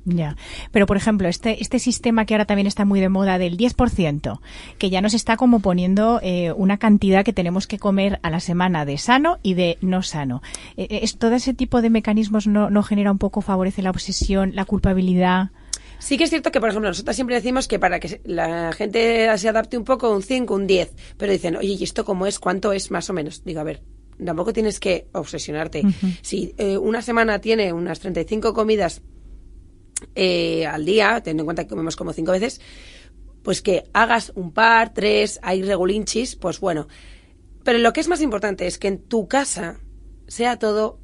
Ya, 0.03 0.35
pero 0.71 0.87
por 0.87 0.97
ejemplo, 0.97 1.27
este, 1.27 1.61
este 1.61 1.77
sistema 1.77 2.25
que 2.25 2.33
ahora 2.33 2.45
también 2.45 2.65
está 2.65 2.85
muy 2.85 2.99
de 2.99 3.09
moda 3.09 3.37
del 3.37 3.55
10%, 3.55 4.39
que 4.79 4.89
ya 4.89 4.99
nos 4.99 5.13
está 5.13 5.37
como 5.37 5.59
poniendo 5.59 6.19
eh, 6.23 6.51
una 6.53 6.77
cantidad 6.77 7.23
que 7.23 7.33
tenemos 7.33 7.67
que 7.67 7.77
comer 7.77 8.19
a 8.23 8.31
la 8.31 8.39
semana 8.39 8.83
de 8.83 8.97
sano 8.97 9.37
y 9.43 9.53
de 9.53 9.77
no 9.81 10.01
sano. 10.01 10.41
Eh, 10.75 10.87
eh, 10.89 10.99
es, 11.03 11.17
¿Todo 11.17 11.35
ese 11.35 11.53
tipo 11.53 11.83
de 11.83 11.91
mecanismos 11.91 12.47
no, 12.47 12.71
no 12.71 12.81
genera 12.81 13.11
un 13.11 13.19
poco, 13.19 13.41
favorece 13.41 13.83
la 13.83 13.91
obsesión, 13.91 14.55
la 14.55 14.65
culpabilidad? 14.65 15.51
Sí 15.99 16.17
que 16.17 16.23
es 16.23 16.31
cierto 16.31 16.51
que, 16.51 16.59
por 16.59 16.69
ejemplo, 16.69 16.89
nosotros 16.89 17.15
siempre 17.15 17.35
decimos 17.35 17.67
que 17.67 17.77
para 17.77 17.99
que 17.99 18.21
la 18.23 18.73
gente 18.73 19.37
se 19.37 19.49
adapte 19.49 19.77
un 19.77 19.83
poco, 19.83 20.11
un 20.11 20.23
5, 20.23 20.55
un 20.55 20.65
10, 20.65 20.95
pero 21.15 21.31
dicen, 21.31 21.57
oye, 21.57 21.75
¿y 21.79 21.83
esto 21.83 22.05
cómo 22.05 22.25
es? 22.25 22.39
¿Cuánto 22.39 22.73
es 22.73 22.89
más 22.89 23.07
o 23.11 23.13
menos? 23.13 23.43
Digo, 23.43 23.59
a 23.59 23.63
ver, 23.63 23.83
tampoco 24.25 24.51
tienes 24.51 24.79
que 24.79 25.05
obsesionarte. 25.11 25.83
Si 26.23 26.55
una 26.81 27.03
semana 27.03 27.37
tiene 27.37 27.71
unas 27.71 27.99
35 27.99 28.55
comidas 28.55 29.03
eh, 30.15 30.65
al 30.65 30.85
día, 30.85 31.21
teniendo 31.23 31.41
en 31.43 31.45
cuenta 31.45 31.63
que 31.63 31.69
comemos 31.69 31.95
como 31.95 32.13
cinco 32.13 32.31
veces, 32.31 32.61
pues 33.43 33.61
que 33.61 33.85
hagas 33.93 34.31
un 34.35 34.51
par, 34.51 34.93
tres, 34.93 35.39
hay 35.41 35.63
regulinchis, 35.63 36.35
pues 36.35 36.59
bueno. 36.59 36.87
Pero 37.63 37.79
lo 37.79 37.93
que 37.93 38.01
es 38.01 38.07
más 38.07 38.21
importante 38.21 38.67
es 38.67 38.77
que 38.77 38.87
en 38.87 38.99
tu 38.99 39.27
casa 39.27 39.79
sea 40.27 40.57
todo 40.57 40.99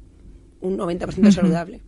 un 0.60 0.78
90% 0.78 1.32
saludable. 1.32 1.82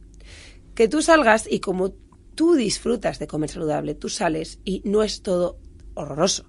Que 0.75 0.89
tú 0.89 1.03
salgas 1.03 1.47
y 1.51 1.61
como 1.61 1.93
tú 2.35 2.55
disfrutas 2.55 3.19
de 3.19 3.27
comer 3.27 3.51
saludable, 3.51 3.95
tú 3.95 4.09
sales 4.09 4.61
y 4.65 4.83
no 4.85 5.03
es 5.03 5.23
todo 5.23 5.59
horroroso. 5.95 6.47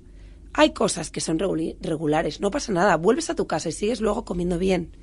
Hay 0.53 0.71
cosas 0.73 1.11
que 1.11 1.21
son 1.21 1.39
regulares, 1.39 2.41
no 2.41 2.51
pasa 2.51 2.73
nada, 2.73 2.97
vuelves 2.97 3.29
a 3.29 3.35
tu 3.35 3.47
casa 3.47 3.69
y 3.69 3.71
sigues 3.71 4.01
luego 4.01 4.25
comiendo 4.25 4.57
bien 4.59 4.97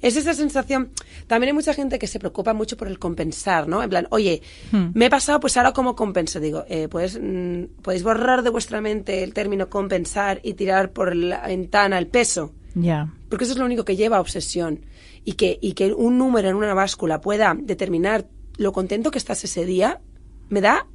es 0.00 0.16
esa 0.16 0.34
sensación. 0.34 0.90
También 1.26 1.48
hay 1.48 1.54
mucha 1.54 1.74
gente 1.74 1.98
que 1.98 2.06
se 2.06 2.18
preocupa 2.18 2.52
mucho 2.52 2.76
por 2.76 2.88
el 2.88 2.98
compensar, 2.98 3.68
¿no? 3.68 3.82
En 3.82 3.90
plan, 3.90 4.06
oye, 4.10 4.42
hmm. 4.72 4.88
me 4.94 5.06
he 5.06 5.10
pasado, 5.10 5.40
pues 5.40 5.56
ahora 5.56 5.72
cómo 5.72 5.96
compenso. 5.96 6.40
Digo, 6.40 6.64
eh, 6.68 6.88
pues, 6.88 7.18
mm, 7.20 7.82
podéis 7.82 8.02
borrar 8.02 8.42
de 8.42 8.50
vuestra 8.50 8.80
mente 8.80 9.22
el 9.22 9.32
término 9.32 9.68
compensar 9.68 10.40
y 10.42 10.54
tirar 10.54 10.92
por 10.92 11.14
la 11.14 11.46
ventana 11.46 11.98
el 11.98 12.06
peso. 12.06 12.52
Ya. 12.74 13.12
Porque 13.28 13.44
eso 13.44 13.54
es 13.54 13.58
lo 13.58 13.64
único 13.64 13.84
que 13.84 13.96
lleva 13.96 14.18
a 14.18 14.20
obsesión. 14.20 14.84
Y 15.24 15.32
que, 15.32 15.58
y 15.60 15.72
que 15.72 15.92
un 15.92 16.18
número 16.18 16.48
en 16.48 16.54
una 16.54 16.74
báscula 16.74 17.20
pueda 17.20 17.56
determinar 17.58 18.26
lo 18.58 18.72
contento 18.72 19.10
que 19.10 19.18
estás 19.18 19.42
ese 19.44 19.64
día, 19.64 20.00
me 20.48 20.60
da, 20.60 20.86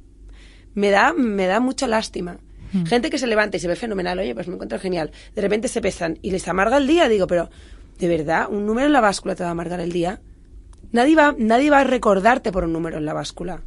me 0.74 0.90
da, 0.90 1.12
me 1.12 1.46
da 1.46 1.60
mucha 1.60 1.86
lástima. 1.86 2.38
Hmm. 2.72 2.84
Gente 2.84 3.10
que 3.10 3.18
se 3.18 3.26
levanta 3.26 3.58
y 3.58 3.60
se 3.60 3.68
ve 3.68 3.76
fenomenal, 3.76 4.18
oye, 4.18 4.34
pues 4.34 4.48
me 4.48 4.54
encuentro 4.54 4.78
genial. 4.78 5.10
De 5.34 5.42
repente 5.42 5.68
se 5.68 5.80
pesan 5.80 6.18
y 6.22 6.30
les 6.30 6.48
amarga 6.48 6.78
el 6.78 6.86
día, 6.86 7.08
digo, 7.08 7.26
pero 7.26 7.50
de 8.02 8.08
verdad, 8.08 8.48
un 8.50 8.66
número 8.66 8.88
en 8.88 8.92
la 8.92 9.00
báscula 9.00 9.36
te 9.36 9.44
va 9.44 9.50
a 9.50 9.52
amargar 9.52 9.78
el 9.78 9.92
día. 9.92 10.20
Nadie 10.90 11.14
va, 11.14 11.36
nadie 11.38 11.70
va 11.70 11.78
a 11.78 11.84
recordarte 11.84 12.50
por 12.50 12.64
un 12.64 12.72
número 12.72 12.98
en 12.98 13.04
la 13.04 13.12
báscula. 13.12 13.62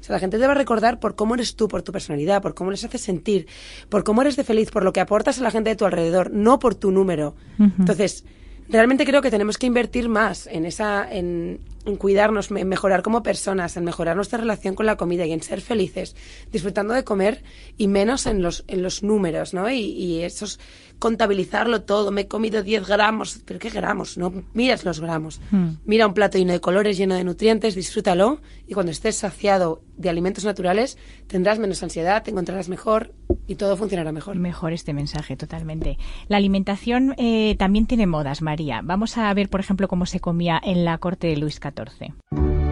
O 0.00 0.02
sea, 0.04 0.14
la 0.14 0.20
gente 0.20 0.38
te 0.38 0.46
va 0.46 0.52
a 0.52 0.54
recordar 0.54 1.00
por 1.00 1.16
cómo 1.16 1.34
eres 1.34 1.56
tú, 1.56 1.66
por 1.66 1.82
tu 1.82 1.90
personalidad, 1.90 2.40
por 2.40 2.54
cómo 2.54 2.70
les 2.70 2.84
haces 2.84 3.00
sentir, 3.00 3.48
por 3.88 4.04
cómo 4.04 4.22
eres 4.22 4.36
de 4.36 4.44
feliz, 4.44 4.70
por 4.70 4.84
lo 4.84 4.92
que 4.92 5.00
aportas 5.00 5.40
a 5.40 5.42
la 5.42 5.50
gente 5.50 5.70
de 5.70 5.76
tu 5.76 5.84
alrededor, 5.86 6.30
no 6.30 6.60
por 6.60 6.76
tu 6.76 6.92
número. 6.92 7.34
Entonces, 7.58 8.24
realmente 8.68 9.04
creo 9.04 9.22
que 9.22 9.30
tenemos 9.32 9.58
que 9.58 9.66
invertir 9.66 10.08
más 10.08 10.46
en 10.46 10.66
esa, 10.66 11.06
en, 11.10 11.58
cuidarnos, 11.98 12.52
en 12.52 12.68
mejorar 12.68 13.02
como 13.02 13.24
personas, 13.24 13.76
en 13.76 13.84
mejorar 13.84 14.14
nuestra 14.14 14.38
relación 14.38 14.76
con 14.76 14.86
la 14.86 14.96
comida 14.96 15.26
y 15.26 15.32
en 15.32 15.42
ser 15.42 15.60
felices, 15.60 16.14
disfrutando 16.52 16.94
de 16.94 17.02
comer 17.02 17.42
y 17.76 17.88
menos 17.88 18.26
en 18.26 18.40
los, 18.40 18.64
en 18.68 18.84
los 18.84 19.02
números, 19.02 19.52
¿no? 19.52 19.68
Y, 19.68 19.80
y 19.80 20.22
esos 20.22 20.60
contabilizarlo 21.00 21.82
todo, 21.82 22.12
me 22.12 22.20
he 22.20 22.28
comido 22.28 22.62
10 22.62 22.86
gramos, 22.86 23.40
pero 23.44 23.58
¿qué 23.58 23.70
gramos? 23.70 24.16
No 24.16 24.32
miras 24.54 24.84
los 24.84 25.00
gramos. 25.00 25.40
Hmm. 25.50 25.70
Mira 25.84 26.06
un 26.06 26.14
plato 26.14 26.38
lleno 26.38 26.52
de 26.52 26.60
colores, 26.60 26.96
lleno 26.96 27.16
de 27.16 27.24
nutrientes, 27.24 27.74
disfrútalo 27.74 28.40
y 28.68 28.74
cuando 28.74 28.92
estés 28.92 29.16
saciado 29.16 29.82
de 29.96 30.10
alimentos 30.10 30.44
naturales 30.44 30.98
tendrás 31.26 31.58
menos 31.58 31.82
ansiedad, 31.82 32.22
te 32.22 32.30
encontrarás 32.30 32.68
mejor 32.68 33.14
y 33.48 33.56
todo 33.56 33.76
funcionará 33.76 34.12
mejor. 34.12 34.36
Mejor 34.36 34.72
este 34.72 34.92
mensaje, 34.92 35.36
totalmente. 35.36 35.98
La 36.28 36.36
alimentación 36.36 37.14
eh, 37.16 37.56
también 37.58 37.86
tiene 37.86 38.06
modas, 38.06 38.42
María. 38.42 38.82
Vamos 38.84 39.16
a 39.18 39.32
ver, 39.34 39.48
por 39.48 39.60
ejemplo, 39.60 39.88
cómo 39.88 40.06
se 40.06 40.20
comía 40.20 40.60
en 40.62 40.84
la 40.84 40.98
corte 40.98 41.28
de 41.28 41.36
Luis 41.38 41.58
XIV. 41.60 42.69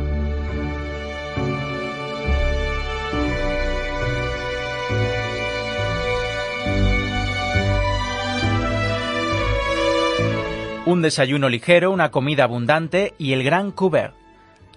Un 10.89 11.03
desayuno 11.03 11.51
ligero, 11.51 11.91
una 11.91 12.11
comida 12.11 12.45
abundante 12.45 13.13
y 13.19 13.35
el 13.35 13.45
gran 13.45 13.73
couvert. 13.73 14.15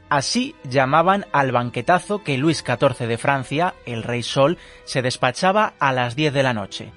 Así 0.09 0.55
llamaban 0.65 1.25
al 1.31 1.53
banquetazo 1.53 2.21
que 2.21 2.37
Luis 2.37 2.65
XIV 2.67 3.07
de 3.07 3.17
Francia, 3.17 3.75
el 3.85 4.03
rey 4.03 4.21
Sol, 4.21 4.57
se 4.83 5.01
despachaba 5.01 5.71
a 5.79 5.93
las 5.93 6.17
10 6.17 6.33
de 6.33 6.43
la 6.43 6.53
noche. 6.53 6.91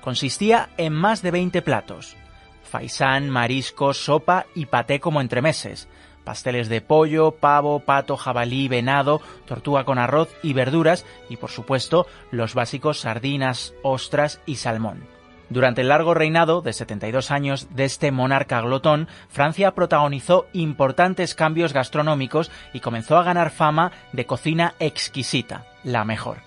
Consistía 0.00 0.68
en 0.76 0.92
más 0.92 1.20
de 1.20 1.32
20 1.32 1.62
platos. 1.62 2.14
Faisán, 2.62 3.28
mariscos, 3.28 4.04
sopa 4.04 4.46
y 4.54 4.66
paté 4.66 5.00
como 5.00 5.20
entremeses. 5.20 5.88
Pasteles 6.22 6.68
de 6.68 6.80
pollo, 6.80 7.32
pavo, 7.32 7.80
pato, 7.80 8.16
jabalí, 8.16 8.68
venado, 8.68 9.20
tortuga 9.46 9.82
con 9.82 9.98
arroz 9.98 10.28
y 10.44 10.52
verduras 10.52 11.04
y 11.28 11.38
por 11.38 11.50
supuesto 11.50 12.06
los 12.30 12.54
básicos 12.54 13.00
sardinas, 13.00 13.74
ostras 13.82 14.40
y 14.46 14.54
salmón. 14.54 15.19
Durante 15.50 15.80
el 15.80 15.88
largo 15.88 16.14
reinado 16.14 16.62
de 16.62 16.72
72 16.72 17.32
años 17.32 17.66
de 17.74 17.84
este 17.84 18.12
monarca 18.12 18.60
glotón, 18.60 19.08
Francia 19.28 19.72
protagonizó 19.72 20.46
importantes 20.52 21.34
cambios 21.34 21.72
gastronómicos 21.72 22.52
y 22.72 22.78
comenzó 22.78 23.18
a 23.18 23.24
ganar 23.24 23.50
fama 23.50 23.90
de 24.12 24.26
cocina 24.26 24.74
exquisita, 24.78 25.64
la 25.82 26.04
mejor. 26.04 26.38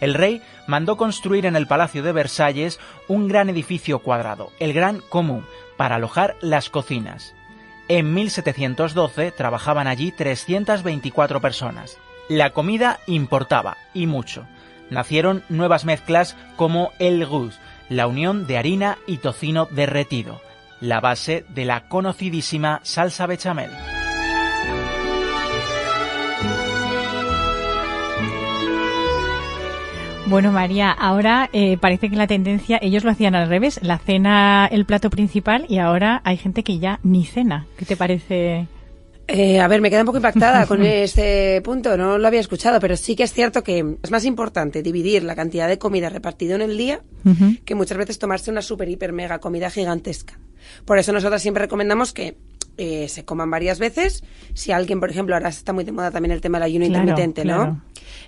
El 0.00 0.12
rey 0.12 0.42
mandó 0.66 0.98
construir 0.98 1.46
en 1.46 1.56
el 1.56 1.66
Palacio 1.66 2.02
de 2.02 2.12
Versalles 2.12 2.78
un 3.08 3.28
gran 3.28 3.48
edificio 3.48 4.00
cuadrado, 4.00 4.50
el 4.58 4.74
Gran 4.74 5.00
Común, 5.00 5.46
para 5.78 5.96
alojar 5.96 6.36
las 6.42 6.68
cocinas. 6.68 7.34
En 7.88 8.12
1712 8.12 9.32
trabajaban 9.32 9.86
allí 9.86 10.12
324 10.12 11.40
personas. 11.40 11.98
La 12.28 12.50
comida 12.50 13.00
importaba, 13.06 13.78
y 13.94 14.06
mucho. 14.06 14.46
Nacieron 14.90 15.42
nuevas 15.48 15.84
mezclas 15.84 16.36
como 16.56 16.92
el 16.98 17.24
gus, 17.26 17.58
la 17.90 18.06
unión 18.06 18.46
de 18.46 18.56
harina 18.56 18.98
y 19.06 19.18
tocino 19.18 19.66
derretido, 19.70 20.40
la 20.80 21.00
base 21.00 21.44
de 21.50 21.66
la 21.66 21.88
conocidísima 21.88 22.80
salsa 22.84 23.26
bechamel. 23.26 23.70
Bueno, 30.26 30.52
María, 30.52 30.92
ahora 30.92 31.50
eh, 31.52 31.76
parece 31.78 32.08
que 32.08 32.14
la 32.14 32.28
tendencia, 32.28 32.78
ellos 32.80 33.02
lo 33.02 33.10
hacían 33.10 33.34
al 33.34 33.48
revés, 33.48 33.80
la 33.82 33.98
cena 33.98 34.68
el 34.70 34.84
plato 34.84 35.10
principal 35.10 35.66
y 35.68 35.78
ahora 35.78 36.20
hay 36.22 36.36
gente 36.36 36.62
que 36.62 36.78
ya 36.78 37.00
ni 37.02 37.24
cena. 37.24 37.66
¿Qué 37.76 37.84
te 37.84 37.96
parece? 37.96 38.68
Eh, 39.32 39.60
a 39.60 39.68
ver, 39.68 39.80
me 39.80 39.90
queda 39.90 40.00
un 40.00 40.06
poco 40.06 40.18
impactada 40.18 40.66
con 40.68 40.84
este 40.84 41.60
punto, 41.62 41.96
no 41.96 42.18
lo 42.18 42.26
había 42.26 42.40
escuchado, 42.40 42.80
pero 42.80 42.96
sí 42.96 43.14
que 43.14 43.22
es 43.22 43.32
cierto 43.32 43.62
que 43.62 43.96
es 44.02 44.10
más 44.10 44.24
importante 44.24 44.82
dividir 44.82 45.22
la 45.22 45.36
cantidad 45.36 45.68
de 45.68 45.78
comida 45.78 46.08
repartida 46.08 46.56
en 46.56 46.62
el 46.62 46.76
día 46.76 47.00
que 47.64 47.74
muchas 47.74 47.98
veces 47.98 48.18
tomarse 48.18 48.50
una 48.50 48.62
super, 48.62 48.88
hiper, 48.88 49.12
mega 49.12 49.38
comida 49.38 49.70
gigantesca. 49.70 50.38
Por 50.84 50.98
eso 50.98 51.12
nosotros 51.12 51.40
siempre 51.40 51.62
recomendamos 51.62 52.12
que 52.12 52.36
eh, 52.76 53.08
se 53.08 53.24
coman 53.24 53.50
varias 53.50 53.78
veces. 53.78 54.24
Si 54.54 54.72
alguien, 54.72 55.00
por 55.00 55.10
ejemplo, 55.10 55.34
ahora 55.34 55.50
está 55.50 55.72
muy 55.72 55.84
de 55.84 55.92
moda 55.92 56.10
también 56.10 56.32
el 56.32 56.40
tema 56.40 56.58
del 56.58 56.64
ayuno 56.64 56.86
intermitente, 56.86 57.44
¿no? 57.44 57.82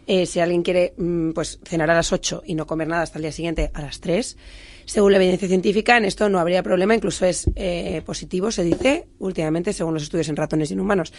Eh, 0.07 0.27
si 0.27 0.41
alguien 0.41 0.63
quiere 0.63 0.95
mm, 0.97 1.31
pues 1.31 1.59
cenar 1.65 1.91
a 1.91 1.95
las 1.95 2.13
8 2.13 2.43
y 2.45 2.55
no 2.55 2.67
comer 2.67 2.89
nada 2.89 3.03
hasta 3.03 3.19
el 3.19 3.23
día 3.23 3.33
siguiente 3.33 3.71
a 3.73 3.81
las 3.81 4.01
3, 4.01 4.37
según 4.85 5.13
la 5.13 5.19
evidencia 5.19 5.49
científica, 5.49 5.97
en 5.97 6.05
esto 6.05 6.29
no 6.29 6.39
habría 6.39 6.63
problema, 6.63 6.95
incluso 6.95 7.27
es 7.27 7.51
eh, 7.55 8.03
positivo, 8.05 8.51
se 8.51 8.65
dice 8.65 9.07
últimamente, 9.19 9.73
según 9.73 9.95
los 9.95 10.03
estudios 10.03 10.29
en 10.29 10.37
ratones 10.37 10.71
y 10.71 10.75
en 10.75 10.81
humanos. 10.81 11.13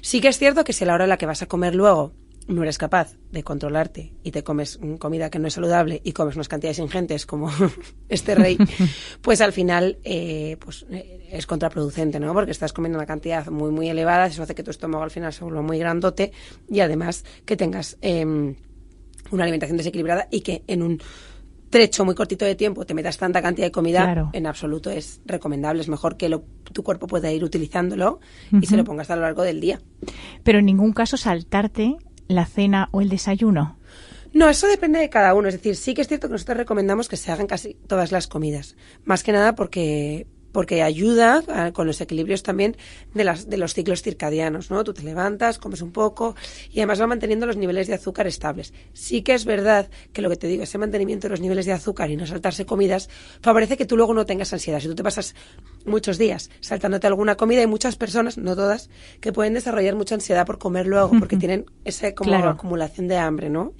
Sí 0.00 0.20
que 0.20 0.28
es 0.28 0.38
cierto 0.38 0.64
que 0.64 0.72
si 0.72 0.84
a 0.84 0.86
la 0.86 0.94
hora 0.94 1.04
en 1.04 1.10
la 1.10 1.18
que 1.18 1.26
vas 1.26 1.42
a 1.42 1.46
comer 1.46 1.74
luego 1.74 2.12
no 2.48 2.62
eres 2.62 2.78
capaz 2.78 3.14
de 3.30 3.42
controlarte 3.42 4.12
y 4.22 4.30
te 4.30 4.42
comes 4.42 4.78
comida 4.98 5.30
que 5.30 5.38
no 5.38 5.46
es 5.46 5.54
saludable 5.54 6.00
y 6.02 6.12
comes 6.12 6.34
unas 6.34 6.48
cantidades 6.48 6.78
ingentes 6.78 7.26
como 7.26 7.50
este 8.08 8.34
rey, 8.34 8.58
pues 9.22 9.40
al 9.40 9.52
final 9.52 9.98
eh, 10.04 10.56
pues, 10.58 10.84
eh, 10.90 11.28
es 11.30 11.46
contraproducente, 11.46 12.18
¿no? 12.18 12.32
Porque 12.32 12.50
estás 12.50 12.72
comiendo 12.72 12.98
una 12.98 13.06
cantidad 13.06 13.46
muy, 13.46 13.70
muy 13.70 13.88
elevada, 13.88 14.26
eso 14.26 14.42
hace 14.42 14.54
que 14.54 14.62
tu 14.62 14.70
estómago 14.70 15.04
al 15.04 15.10
final 15.10 15.32
se 15.32 15.44
vuelva 15.44 15.62
muy 15.62 15.78
grandote 15.78 16.32
y 16.68 16.80
además 16.80 17.24
que 17.44 17.56
tengas 17.56 17.96
em, 18.00 18.56
una 19.30 19.44
alimentación 19.44 19.76
desequilibrada 19.76 20.26
y 20.30 20.40
que 20.40 20.64
en 20.66 20.82
un 20.82 21.00
trecho 21.70 22.04
muy 22.04 22.14
cortito 22.14 22.44
de 22.44 22.56
tiempo 22.56 22.84
te 22.84 22.94
metas 22.94 23.16
tanta 23.16 23.40
cantidad 23.40 23.68
de 23.68 23.72
comida, 23.72 24.30
en 24.32 24.46
absoluto 24.46 24.90
es 24.90 25.20
recomendable. 25.24 25.80
Es 25.80 25.88
mejor 25.88 26.16
que 26.16 26.28
tu 26.72 26.82
cuerpo 26.82 27.06
pueda 27.06 27.32
ir 27.32 27.44
utilizándolo 27.44 28.20
y 28.52 28.66
se 28.66 28.76
lo 28.76 28.84
pongas 28.84 29.10
a 29.10 29.16
lo 29.16 29.22
largo 29.22 29.42
del 29.42 29.60
día. 29.60 29.80
Pero 30.42 30.58
en 30.58 30.66
ningún 30.66 30.92
caso 30.92 31.16
saltarte 31.16 31.96
la 32.28 32.44
cena 32.44 32.88
o 32.92 33.00
el 33.00 33.08
desayuno. 33.08 33.78
No, 34.32 34.48
eso 34.48 34.68
depende 34.68 35.00
de 35.00 35.08
cada 35.08 35.34
uno. 35.34 35.48
Es 35.48 35.54
decir, 35.54 35.74
sí 35.74 35.94
que 35.94 36.02
es 36.02 36.08
cierto 36.08 36.28
que 36.28 36.32
nosotros 36.32 36.58
recomendamos 36.58 37.08
que 37.08 37.16
se 37.16 37.32
hagan 37.32 37.46
casi 37.46 37.74
todas 37.74 38.12
las 38.12 38.28
comidas. 38.28 38.76
Más 39.04 39.24
que 39.24 39.32
nada 39.32 39.54
porque 39.54 40.26
porque 40.52 40.82
ayuda 40.82 41.42
con 41.72 41.86
los 41.86 42.00
equilibrios 42.00 42.42
también 42.42 42.76
de, 43.14 43.24
las, 43.24 43.48
de 43.48 43.56
los 43.56 43.74
ciclos 43.74 44.02
circadianos, 44.02 44.70
¿no? 44.70 44.84
Tú 44.84 44.92
te 44.92 45.02
levantas, 45.02 45.58
comes 45.58 45.82
un 45.82 45.92
poco 45.92 46.34
y 46.70 46.80
además 46.80 47.00
va 47.00 47.06
manteniendo 47.06 47.46
los 47.46 47.56
niveles 47.56 47.86
de 47.86 47.94
azúcar 47.94 48.26
estables. 48.26 48.72
Sí 48.92 49.22
que 49.22 49.34
es 49.34 49.44
verdad 49.44 49.88
que 50.12 50.22
lo 50.22 50.30
que 50.30 50.36
te 50.36 50.46
digo, 50.46 50.62
ese 50.62 50.78
mantenimiento 50.78 51.28
de 51.28 51.30
los 51.30 51.40
niveles 51.40 51.66
de 51.66 51.72
azúcar 51.72 52.10
y 52.10 52.16
no 52.16 52.26
saltarse 52.26 52.66
comidas 52.66 53.08
favorece 53.40 53.76
que 53.76 53.86
tú 53.86 53.96
luego 53.96 54.14
no 54.14 54.26
tengas 54.26 54.52
ansiedad. 54.52 54.80
Si 54.80 54.88
tú 54.88 54.94
te 54.94 55.02
pasas 55.02 55.34
muchos 55.84 56.18
días 56.18 56.50
saltándote 56.60 57.06
alguna 57.06 57.36
comida, 57.36 57.60
hay 57.60 57.66
muchas 57.66 57.96
personas, 57.96 58.38
no 58.38 58.56
todas, 58.56 58.90
que 59.20 59.32
pueden 59.32 59.54
desarrollar 59.54 59.94
mucha 59.94 60.14
ansiedad 60.14 60.46
por 60.46 60.58
comer 60.58 60.86
luego 60.86 61.10
porque 61.18 61.36
tienen 61.40 61.66
esa 61.84 62.14
como 62.14 62.34
acumulación 62.34 63.08
de 63.08 63.16
hambre, 63.16 63.50
¿no? 63.50 63.72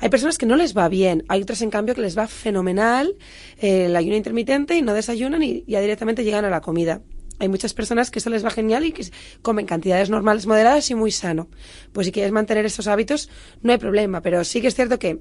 Hay 0.00 0.08
personas 0.08 0.38
que 0.38 0.46
no 0.46 0.56
les 0.56 0.76
va 0.76 0.88
bien, 0.88 1.24
hay 1.28 1.42
otras 1.42 1.60
en 1.60 1.70
cambio 1.70 1.94
que 1.94 2.00
les 2.00 2.16
va 2.16 2.26
fenomenal 2.26 3.16
eh, 3.60 3.84
el 3.84 3.96
ayuno 3.96 4.16
intermitente 4.16 4.74
y 4.74 4.82
no 4.82 4.94
desayunan 4.94 5.42
y 5.42 5.62
ya 5.66 5.80
directamente 5.80 6.24
llegan 6.24 6.46
a 6.46 6.50
la 6.50 6.62
comida. 6.62 7.02
Hay 7.38 7.48
muchas 7.48 7.74
personas 7.74 8.10
que 8.10 8.18
eso 8.18 8.28
les 8.30 8.44
va 8.44 8.50
genial 8.50 8.84
y 8.84 8.92
que 8.92 9.06
comen 9.42 9.66
cantidades 9.66 10.10
normales, 10.10 10.46
moderadas 10.46 10.90
y 10.90 10.94
muy 10.94 11.10
sano. 11.10 11.48
Pues 11.92 12.06
si 12.06 12.12
quieres 12.12 12.32
mantener 12.32 12.66
esos 12.66 12.86
hábitos, 12.86 13.30
no 13.62 13.72
hay 13.72 13.78
problema, 13.78 14.20
pero 14.20 14.44
sí 14.44 14.60
que 14.60 14.68
es 14.68 14.74
cierto 14.74 14.98
que 14.98 15.20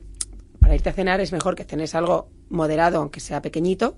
para 0.70 0.76
irte 0.76 0.90
a 0.90 0.94
cenar 0.94 1.20
es 1.20 1.32
mejor 1.32 1.56
que 1.56 1.64
cenes 1.64 1.96
algo 1.96 2.30
moderado, 2.48 3.00
aunque 3.00 3.20
sea 3.20 3.42
pequeñito, 3.42 3.98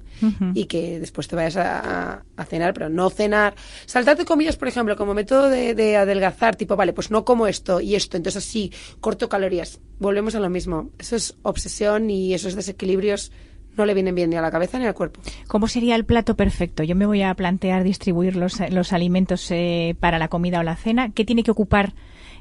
y 0.53 0.67
que 0.67 1.01
después 1.01 1.27
te 1.27 1.35
vayas 1.35 1.57
a, 1.57 2.23
cenar, 2.47 2.73
pero 2.73 2.87
no 2.87 3.09
cenar. 3.09 3.55
Saltarte 3.85 4.23
comidas, 4.23 4.55
por 4.55 4.69
ejemplo, 4.69 4.95
como 4.95 5.13
método 5.13 5.49
de, 5.49 5.97
adelgazar, 5.97 6.55
tipo, 6.55 6.77
vale, 6.77 6.93
pues 6.93 7.11
no 7.11 7.25
como 7.25 7.47
esto 7.47 7.81
y 7.81 7.95
esto, 7.95 8.15
entonces 8.15 8.47
así, 8.47 8.71
corto 9.01 9.27
calorías. 9.27 9.81
Volvemos 9.99 10.33
a 10.35 10.39
lo 10.39 10.49
mismo. 10.49 10.91
Eso 10.97 11.17
es 11.17 11.35
obsesión 11.41 12.09
y 12.09 12.33
esos 12.33 12.55
desequilibrios 12.55 13.33
no 13.75 13.85
le 13.85 13.93
vienen 13.93 14.15
bien 14.15 14.29
ni 14.29 14.37
a 14.37 14.41
la 14.41 14.49
cabeza 14.49 14.79
ni 14.79 14.85
al 14.85 14.93
cuerpo. 14.93 15.19
¿Cómo 15.47 15.67
sería 15.67 15.97
el 15.97 16.05
plato 16.05 16.37
perfecto? 16.37 16.83
Yo 16.83 16.95
me 16.95 17.05
voy 17.05 17.21
a 17.21 17.33
plantear 17.33 17.83
distribuir 17.83 18.37
los, 18.37 18.61
los 18.69 18.93
alimentos 18.93 19.45
eh, 19.51 19.97
para 19.99 20.19
la 20.19 20.29
comida 20.29 20.61
o 20.61 20.63
la 20.63 20.77
cena. 20.77 21.11
¿Qué 21.11 21.25
tiene 21.25 21.43
que 21.43 21.51
ocupar? 21.51 21.93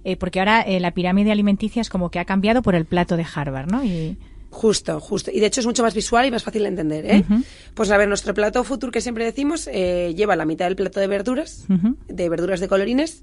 Eh, 0.05 0.17
porque 0.17 0.39
ahora 0.39 0.63
eh, 0.63 0.81
la 0.81 0.93
pirámide 0.93 1.33
alimenticia 1.33 1.83
es 1.83 1.89
como 1.89 2.11
que 2.11 2.19
ha 2.19 2.25
cambiado 2.25 2.63
por 2.63 2.75
el 2.75 2.85
plato 2.85 3.17
de 3.17 3.27
Harvard, 3.35 3.71
¿no? 3.71 3.85
Y... 3.85 4.17
Justo, 4.51 4.99
justo. 4.99 5.31
Y 5.31 5.39
de 5.39 5.47
hecho 5.47 5.61
es 5.61 5.67
mucho 5.67 5.83
más 5.85 5.95
visual 5.95 6.27
y 6.27 6.31
más 6.31 6.43
fácil 6.43 6.63
de 6.63 6.69
entender, 6.69 7.07
¿eh? 7.07 7.25
Pues 7.75 7.91
a 7.93 7.97
ver, 7.97 8.09
nuestro 8.09 8.35
plato 8.35 8.65
futuro 8.65 8.91
que 8.91 9.01
siempre 9.01 9.25
decimos 9.25 9.69
eh, 9.73 10.13
lleva 10.17 10.35
la 10.35 10.45
mitad 10.45 10.67
del 10.67 10.75
plato 10.75 10.99
de 10.99 11.07
verduras, 11.07 11.67
de 12.09 12.29
verduras 12.29 12.59
de 12.59 12.67
colorines, 12.67 13.23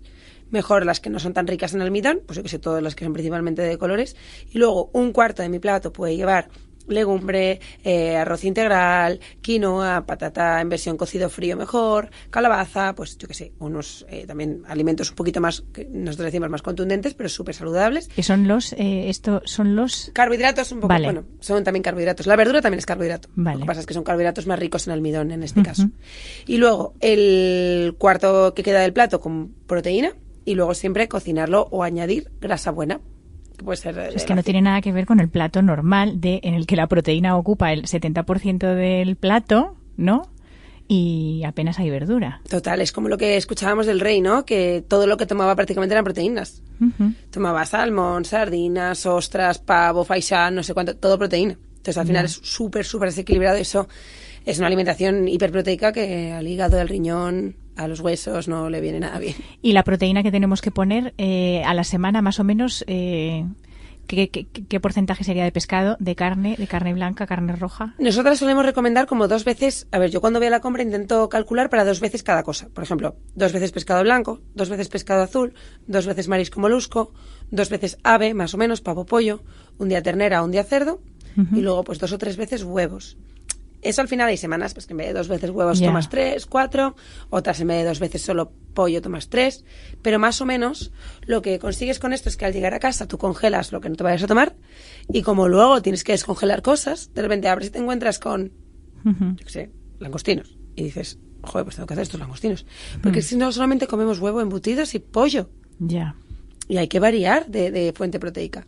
mejor 0.52 0.86
las 0.86 1.02
que 1.02 1.10
no 1.10 1.20
son 1.20 1.34
tan 1.34 1.46
ricas 1.46 1.74
en 1.74 1.82
almidón, 1.82 2.22
pues 2.26 2.38
yo 2.38 2.44
que 2.44 2.50
sé, 2.50 2.60
todas 2.60 2.82
las 2.82 2.96
que 2.96 3.04
son 3.04 3.12
principalmente 3.12 3.62
de 3.62 3.78
colores, 3.78 4.16
y 4.52 4.58
luego 4.58 4.90
un 4.94 5.12
cuarto 5.12 5.42
de 5.42 5.50
mi 5.50 5.60
plato 5.60 5.92
puede 5.92 6.16
llevar 6.16 6.48
legumbre, 6.88 7.60
eh, 7.84 8.18
arroz 8.18 8.44
integral, 8.44 9.20
quinoa, 9.42 10.06
patata 10.06 10.62
en 10.62 10.70
versión 10.70 10.98
cocido 10.98 11.30
frío 11.30 11.58
mejor, 11.58 12.10
calabaza, 12.30 12.96
pues 12.96 13.18
yo 13.18 13.28
qué 13.28 13.34
sé, 13.34 13.52
unos 13.60 14.06
eh, 14.10 14.26
también 14.26 14.64
alimentos 14.68 15.10
un 15.10 15.16
poquito 15.16 15.42
más, 15.42 15.64
que 15.74 15.86
nosotros 15.86 16.26
decimos 16.26 16.50
más 16.50 16.62
contundentes, 16.62 17.14
pero 17.14 17.30
súper 17.30 17.56
saludables. 17.56 18.08
Que 18.10 18.24
son 18.24 18.48
los, 18.48 18.74
eh, 18.74 19.10
esto 19.10 19.42
son 19.46 19.76
los... 19.76 20.12
Carbohidratos 20.14 20.72
un 20.72 20.82
poco, 20.82 20.94
bueno, 20.94 21.26
son 21.40 21.64
también 21.64 21.84
carbohidratos. 21.84 22.28
La 22.28 22.36
verdura 22.36 22.62
también 22.62 22.80
es 22.80 22.86
carbohidrato. 22.86 23.30
Lo 23.36 23.60
que 23.60 23.66
pasa 23.66 23.82
es 23.82 23.86
que 23.86 23.94
son 23.94 24.04
carbohidratos 24.04 24.48
más 24.48 24.60
ricos 24.60 24.88
en 24.88 24.94
almidón 24.94 25.32
en 25.32 25.44
este 25.44 25.64
caso. 25.64 25.90
Y 26.46 26.58
luego 26.58 26.96
el 27.00 27.96
cuarto 27.98 28.54
que 28.54 28.64
queda 28.64 28.82
del 28.82 28.94
plato 28.94 29.20
con 29.20 29.54
proteína 29.66 30.14
y 30.46 30.56
luego 30.56 30.74
siempre 30.74 31.08
cocinarlo 31.08 31.68
o 31.72 31.84
añadir 31.84 32.32
grasa 32.40 32.72
buena 32.72 33.02
es 34.14 34.26
que 34.26 34.36
no 34.36 34.44
tiene 34.44 34.62
nada 34.62 34.82
que 34.82 34.92
ver 34.92 35.06
con 35.06 35.20
el 35.20 35.30
plato 35.30 35.62
normal 35.62 36.22
de 36.22 36.40
en 36.44 36.54
el 36.54 36.68
que 36.68 36.76
la 36.76 36.88
proteína 36.88 37.38
ocupa 37.38 37.74
el 37.74 37.84
70% 37.84 38.76
del 38.76 39.16
plato, 39.16 39.76
¿no? 39.98 40.30
y 40.88 41.44
apenas 41.46 41.80
hay 41.80 41.90
verdura. 41.90 42.42
Total, 42.48 42.80
es 42.82 42.92
como 42.92 43.10
lo 43.10 43.18
que 43.18 43.36
escuchábamos 43.36 43.86
del 43.86 44.00
rey, 44.00 44.22
¿no? 44.22 44.46
Que 44.46 44.84
todo 44.88 45.06
lo 45.06 45.18
que 45.18 45.26
tomaba 45.26 45.56
prácticamente 45.56 45.94
eran 45.94 46.06
proteínas. 46.06 46.62
Tomaba 47.30 47.66
salmón, 47.66 48.24
sardinas, 48.24 49.06
ostras, 49.06 49.60
pavo, 49.60 50.06
faisán, 50.06 50.56
no 50.56 50.64
sé 50.64 50.74
cuánto, 50.74 50.96
todo 50.96 51.18
proteína. 51.18 51.58
Entonces 51.78 51.98
al 51.98 52.08
final 52.08 52.26
es 52.26 52.40
súper, 52.42 52.86
súper 52.86 53.10
desequilibrado. 53.10 53.58
Eso 53.58 53.88
es 54.46 54.60
una 54.60 54.68
alimentación 54.68 55.28
hiperproteica 55.28 55.92
que 55.92 56.32
al 56.32 56.48
hígado, 56.48 56.80
al 56.80 56.88
riñón, 56.88 57.58
a 57.78 57.88
los 57.88 58.00
huesos 58.00 58.48
no 58.48 58.70
le 58.70 58.82
viene 58.82 59.00
nada 59.00 59.20
bien. 59.20 59.36
¿Y 59.62 59.74
la 59.74 59.84
proteína 59.84 60.24
que 60.24 60.32
tenemos 60.32 60.62
que 60.62 60.72
poner 60.72 61.14
eh, 61.18 61.64
a 61.66 61.74
la 61.74 61.84
semana 61.84 62.22
más 62.22 62.40
o 62.40 62.44
menos? 62.44 62.84
Eh, 62.88 63.46
¿qué, 64.08 64.30
qué, 64.30 64.80
porcentaje 64.80 65.24
sería 65.24 65.44
de 65.44 65.52
pescado, 65.52 65.98
de 66.00 66.16
carne, 66.16 66.56
de 66.58 66.68
carne 66.68 66.94
blanca, 66.94 67.28
carne 67.28 67.56
roja? 67.56 67.94
Nosotras 68.00 68.40
solemos 68.40 68.66
recomendar 68.66 69.06
como 69.06 69.28
dos 69.28 69.46
veces, 69.46 69.88
a 69.92 70.00
ver, 70.00 70.10
yo 70.10 70.22
cuando 70.22 70.40
voy 70.40 70.48
a 70.48 70.52
la 70.52 70.62
compra 70.62 70.82
intento 70.82 71.30
calcular 71.30 71.70
para 71.70 71.86
dos 71.86 72.00
veces 72.00 72.24
cada 72.24 72.44
cosa. 72.44 72.70
Por 72.74 72.84
ejemplo, 72.84 73.16
dos 73.36 73.54
veces 73.54 73.72
pescado 73.72 74.02
blanco, 74.04 74.42
dos 74.56 74.70
veces 74.70 74.90
pescado 74.90 75.22
azul, 75.22 75.54
dos 75.86 76.06
veces 76.06 76.28
marisco 76.28 76.60
molusco, 76.60 77.14
dos 77.52 77.70
veces 77.70 77.98
ave, 78.04 78.34
más 78.34 78.54
o 78.54 78.58
menos, 78.58 78.82
pavo 78.82 79.06
pollo, 79.06 79.44
un 79.78 79.90
día 79.90 80.02
ternera, 80.02 80.44
un 80.44 80.52
día 80.52 80.64
cerdo, 80.64 81.02
y 81.54 81.62
luego 81.62 81.84
pues 81.84 82.00
dos 82.00 82.12
o 82.14 82.18
tres 82.18 82.36
veces 82.36 82.64
huevos. 82.64 83.16
Eso 83.82 84.02
al 84.02 84.08
final 84.08 84.28
hay 84.28 84.38
semanas, 84.38 84.74
pues 84.74 84.88
que 84.88 84.94
en 84.94 84.98
vez 84.98 85.08
de 85.08 85.14
dos 85.14 85.28
veces 85.28 85.50
huevos 85.50 85.82
tomas 85.82 86.10
tres, 86.10 86.46
cuatro, 86.46 86.96
otras 87.30 87.60
en 87.60 87.68
vez 87.68 87.78
de 87.80 87.86
dos 87.86 88.00
veces 88.00 88.22
solo 88.22 88.52
pollo 88.74 89.02
tomas 89.02 89.30
tres, 89.30 89.66
pero 90.02 90.20
más 90.20 90.42
o 90.42 90.46
menos 90.46 90.92
lo 91.26 91.42
que 91.42 91.60
consigues 91.60 92.00
con 92.00 92.14
esto 92.14 92.30
es 92.30 92.38
que 92.38 92.46
al 92.46 92.54
llegar 92.54 92.74
a 92.74 92.80
casa 92.80 93.08
tú 93.08 93.18
congelas 93.18 93.72
lo 93.72 93.82
que 93.82 93.90
no 93.90 93.96
te 93.96 94.04
vayas 94.04 94.24
a 94.24 94.28
tomar 94.28 94.56
y 95.12 95.22
como 95.22 95.48
luego 95.48 95.82
tienes 95.82 96.04
que 96.04 96.14
descongelar 96.14 96.62
cosas, 96.62 97.14
de 97.14 97.22
repente 97.22 97.48
a 97.48 97.56
ver 97.56 97.66
si 97.66 97.70
te 97.70 97.80
encuentras 97.80 98.20
con, 98.20 98.52
yo 99.04 99.46
qué 99.46 99.52
sé, 99.52 99.72
langostinos 100.00 100.58
y 100.76 100.84
dices, 100.84 101.20
joder, 101.44 101.66
pues 101.66 101.76
tengo 101.76 101.88
que 101.88 101.94
hacer 101.94 102.04
estos 102.04 102.20
langostinos. 102.20 102.66
Porque 103.02 103.22
si 103.22 103.36
no 103.36 103.52
solamente 103.52 103.88
comemos 103.88 104.20
huevo, 104.20 104.42
embutidos 104.42 104.94
y 104.96 105.00
pollo. 105.00 105.50
Ya. 105.80 106.16
Y 106.68 106.78
hay 106.78 106.88
que 106.88 107.00
variar 107.00 107.48
de, 107.48 107.94
fuente 107.96 108.20
proteica. 108.20 108.68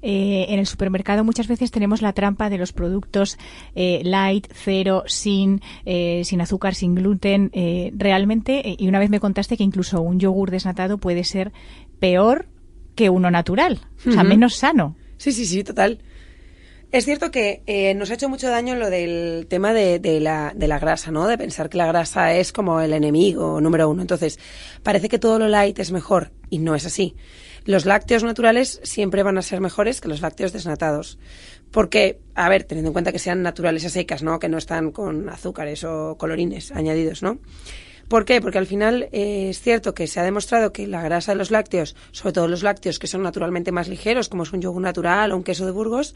Eh, 0.00 0.46
en 0.48 0.58
el 0.58 0.66
supermercado 0.66 1.24
muchas 1.24 1.48
veces 1.48 1.70
tenemos 1.70 2.02
la 2.02 2.12
trampa 2.12 2.50
de 2.50 2.58
los 2.58 2.72
productos 2.72 3.38
eh, 3.74 4.02
light, 4.04 4.46
cero, 4.52 5.04
sin, 5.06 5.60
eh, 5.84 6.22
sin 6.24 6.40
azúcar, 6.40 6.74
sin 6.74 6.94
gluten. 6.94 7.50
realmente, 7.94 8.76
y 8.78 8.88
una 8.88 8.98
vez 8.98 9.10
me 9.10 9.20
contaste 9.20 9.56
que 9.56 9.64
incluso 9.64 10.00
un 10.00 10.20
yogur 10.20 10.50
desnatado 10.50 10.98
puede 10.98 11.24
ser 11.24 11.52
peor 11.98 12.48
que 12.94 13.10
uno 13.10 13.30
natural, 13.30 13.80
o 14.06 14.12
sea, 14.12 14.24
menos 14.24 14.56
sano. 14.56 14.96
Sí, 15.16 15.32
sí, 15.32 15.46
sí, 15.46 15.64
total. 15.64 16.00
Es 16.94 17.06
cierto 17.06 17.32
que 17.32 17.60
eh, 17.66 17.92
nos 17.94 18.12
ha 18.12 18.14
hecho 18.14 18.28
mucho 18.28 18.48
daño 18.48 18.76
lo 18.76 18.88
del 18.88 19.48
tema 19.48 19.72
de, 19.72 19.98
la, 20.20 20.78
grasa, 20.78 21.10
¿no? 21.10 21.26
De 21.26 21.36
pensar 21.36 21.68
que 21.68 21.76
la 21.76 21.88
grasa 21.88 22.34
es 22.34 22.52
como 22.52 22.80
el 22.80 22.92
enemigo 22.92 23.60
número 23.60 23.90
uno. 23.90 24.00
Entonces, 24.00 24.38
parece 24.84 25.08
que 25.08 25.18
todo 25.18 25.40
lo 25.40 25.48
light 25.48 25.76
es 25.80 25.90
mejor 25.90 26.30
y 26.50 26.58
no 26.58 26.76
es 26.76 26.86
así. 26.86 27.16
Los 27.64 27.84
lácteos 27.84 28.22
naturales 28.22 28.78
siempre 28.84 29.24
van 29.24 29.38
a 29.38 29.42
ser 29.42 29.60
mejores 29.60 30.00
que 30.00 30.06
los 30.06 30.20
lácteos 30.20 30.52
desnatados. 30.52 31.18
Porque, 31.72 32.20
a 32.36 32.48
ver, 32.48 32.62
teniendo 32.62 32.90
en 32.90 32.92
cuenta 32.92 33.10
que 33.10 33.18
sean 33.18 33.42
naturales 33.42 33.84
a 33.84 33.88
secas, 33.88 34.22
¿no? 34.22 34.38
Que 34.38 34.48
no 34.48 34.58
están 34.58 34.92
con 34.92 35.28
azúcares 35.28 35.82
o 35.82 36.16
colorines 36.16 36.70
añadidos, 36.70 37.24
¿no? 37.24 37.40
¿Por 38.08 38.24
qué? 38.24 38.40
Porque 38.40 38.58
al 38.58 38.66
final 38.66 39.08
eh, 39.12 39.48
es 39.50 39.60
cierto 39.60 39.94
que 39.94 40.06
se 40.06 40.20
ha 40.20 40.22
demostrado 40.22 40.72
que 40.72 40.86
la 40.86 41.02
grasa 41.02 41.32
de 41.32 41.36
los 41.36 41.50
lácteos, 41.50 41.96
sobre 42.12 42.32
todo 42.32 42.48
los 42.48 42.62
lácteos 42.62 42.98
que 42.98 43.06
son 43.06 43.22
naturalmente 43.22 43.72
más 43.72 43.88
ligeros, 43.88 44.28
como 44.28 44.42
es 44.42 44.52
un 44.52 44.60
yogur 44.60 44.82
natural 44.82 45.32
o 45.32 45.36
un 45.36 45.42
queso 45.42 45.66
de 45.66 45.72
Burgos, 45.72 46.14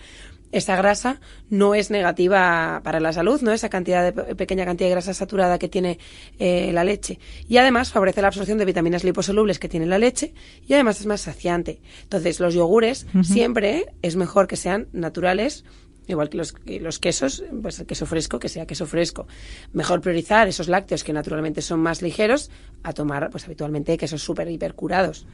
esa 0.51 0.77
grasa 0.77 1.21
no 1.51 1.75
es 1.75 1.91
negativa 1.91 2.81
para 2.83 3.01
la 3.01 3.13
salud, 3.13 3.41
¿no? 3.43 3.53
Esa 3.53 3.69
cantidad 3.69 4.13
de 4.13 4.35
pequeña 4.35 4.65
cantidad 4.65 4.89
de 4.89 4.93
grasa 4.93 5.13
saturada 5.13 5.59
que 5.59 5.69
tiene 5.69 5.99
eh, 6.39 6.71
la 6.73 6.85
leche. 6.85 7.19
Y 7.49 7.59
además 7.59 7.91
favorece 7.93 8.23
la 8.23 8.29
absorción 8.29 8.59
de 8.59 8.65
vitaminas 8.65 9.05
liposolubles 9.05 9.59
que 9.59 9.69
tiene 9.69 9.87
la 9.87 9.99
leche 9.99 10.33
y 10.67 10.73
además 10.75 11.01
es 11.01 11.07
más 11.07 11.21
saciante. 11.21 11.81
Entonces, 12.03 12.41
los 12.41 12.55
yogures 12.55 13.07
siempre 13.23 13.87
es 14.03 14.17
mejor 14.17 14.47
que 14.47 14.57
sean 14.57 14.89
naturales 14.93 15.65
igual 16.09 16.29
que 16.29 16.39
los, 16.39 16.55
los 16.81 16.99
quesos, 16.99 17.45
pues 17.63 17.79
el 17.81 17.87
queso 17.87 18.07
fresco, 18.07 18.39
que 18.39 18.49
sea 18.49 18.67
queso 18.67 18.87
fresco. 18.87 19.27
Mejor 19.73 20.01
priorizar 20.01 20.49
esos 20.49 20.69
lácteos 20.69 21.05
que 21.05 21.13
naturalmente 21.13 21.63
son 21.63 21.81
más 21.81 22.03
ligeros 22.03 22.51
a 22.83 22.93
tomar, 22.93 23.31
pues 23.31 23.45
habitualmente 23.45 23.97
quesos 23.97 24.23
súper 24.23 24.51
hipercurados. 24.51 25.27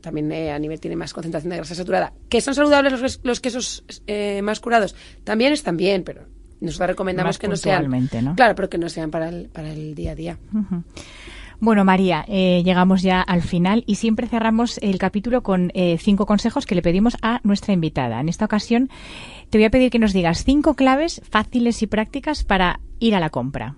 También 0.00 0.30
eh, 0.32 0.52
a 0.52 0.58
nivel 0.58 0.80
tiene 0.80 0.96
más 0.96 1.12
concentración 1.12 1.50
de 1.50 1.56
grasa 1.56 1.74
saturada. 1.74 2.12
¿Que 2.28 2.40
son 2.40 2.54
saludables 2.54 3.00
los, 3.00 3.20
los 3.22 3.40
quesos 3.40 3.84
eh, 4.06 4.40
más 4.42 4.60
curados? 4.60 4.94
También 5.24 5.52
están 5.52 5.76
bien, 5.76 6.04
pero 6.04 6.22
nosotros 6.60 6.88
recomendamos 6.88 7.38
que 7.38 7.48
no 7.48 7.56
sean. 7.56 7.90
¿no? 8.22 8.34
Claro, 8.34 8.54
pero 8.54 8.68
que 8.68 8.78
no 8.78 8.88
sean 8.88 9.10
para 9.10 9.28
el, 9.28 9.48
para 9.48 9.72
el 9.72 9.94
día 9.94 10.12
a 10.12 10.14
día. 10.14 10.38
Bueno, 11.64 11.82
María, 11.86 12.26
eh, 12.28 12.60
llegamos 12.62 13.00
ya 13.00 13.22
al 13.22 13.40
final 13.40 13.84
y 13.86 13.94
siempre 13.94 14.26
cerramos 14.26 14.76
el 14.82 14.98
capítulo 14.98 15.42
con 15.42 15.72
eh, 15.72 15.96
cinco 15.98 16.26
consejos 16.26 16.66
que 16.66 16.74
le 16.74 16.82
pedimos 16.82 17.16
a 17.22 17.40
nuestra 17.42 17.72
invitada. 17.72 18.20
En 18.20 18.28
esta 18.28 18.44
ocasión 18.44 18.90
te 19.48 19.56
voy 19.56 19.64
a 19.64 19.70
pedir 19.70 19.90
que 19.90 19.98
nos 19.98 20.12
digas 20.12 20.44
cinco 20.44 20.74
claves 20.74 21.22
fáciles 21.30 21.80
y 21.80 21.86
prácticas 21.86 22.44
para 22.44 22.80
ir 22.98 23.14
a 23.14 23.20
la 23.20 23.30
compra. 23.30 23.76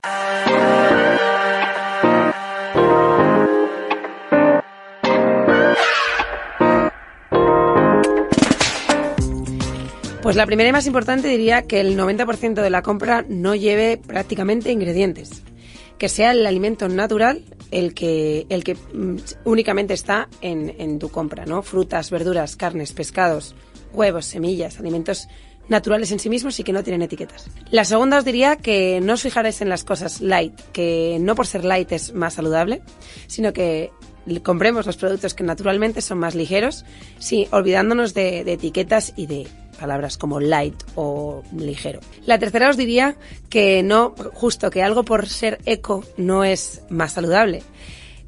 Pues 10.22 10.34
la 10.34 10.44
primera 10.44 10.70
y 10.70 10.72
más 10.72 10.88
importante 10.88 11.28
diría 11.28 11.62
que 11.62 11.78
el 11.78 11.96
90% 11.96 12.54
de 12.54 12.70
la 12.70 12.82
compra 12.82 13.24
no 13.28 13.54
lleve 13.54 13.96
prácticamente 13.96 14.72
ingredientes 14.72 15.44
que 15.98 16.08
sea 16.08 16.32
el 16.32 16.46
alimento 16.46 16.88
natural 16.88 17.44
el 17.70 17.94
que, 17.94 18.46
el 18.48 18.64
que 18.64 18.74
mm, 18.74 19.16
únicamente 19.44 19.94
está 19.94 20.28
en, 20.40 20.74
en 20.78 20.98
tu 20.98 21.08
compra, 21.08 21.46
¿no? 21.46 21.62
Frutas, 21.62 22.10
verduras, 22.10 22.56
carnes, 22.56 22.92
pescados, 22.92 23.54
huevos, 23.92 24.26
semillas, 24.26 24.78
alimentos 24.78 25.28
naturales 25.68 26.12
en 26.12 26.18
sí 26.18 26.28
mismos 26.28 26.58
y 26.60 26.64
que 26.64 26.72
no 26.72 26.82
tienen 26.82 27.02
etiquetas. 27.02 27.46
La 27.70 27.84
segunda 27.84 28.18
os 28.18 28.24
diría 28.24 28.56
que 28.56 29.00
no 29.02 29.14
os 29.14 29.22
fijaréis 29.22 29.60
en 29.60 29.68
las 29.68 29.84
cosas 29.84 30.20
light, 30.20 30.54
que 30.72 31.18
no 31.20 31.34
por 31.34 31.46
ser 31.46 31.64
light 31.64 31.90
es 31.92 32.14
más 32.14 32.34
saludable, 32.34 32.82
sino 33.26 33.52
que 33.52 33.90
compremos 34.42 34.86
los 34.86 34.96
productos 34.96 35.34
que 35.34 35.44
naturalmente 35.44 36.02
son 36.02 36.18
más 36.18 36.34
ligeros, 36.34 36.84
sí, 37.18 37.48
olvidándonos 37.50 38.14
de 38.14 38.40
etiquetas 38.40 39.12
y 39.16 39.26
de 39.26 39.46
palabras 39.76 40.18
como 40.18 40.40
light 40.40 40.74
o 40.94 41.42
ligero. 41.56 42.00
La 42.24 42.38
tercera 42.38 42.70
os 42.70 42.76
diría 42.76 43.16
que 43.48 43.82
no, 43.82 44.14
justo 44.34 44.70
que 44.70 44.82
algo 44.82 45.04
por 45.04 45.28
ser 45.28 45.58
eco 45.66 46.04
no 46.16 46.44
es 46.44 46.82
más 46.88 47.12
saludable. 47.12 47.62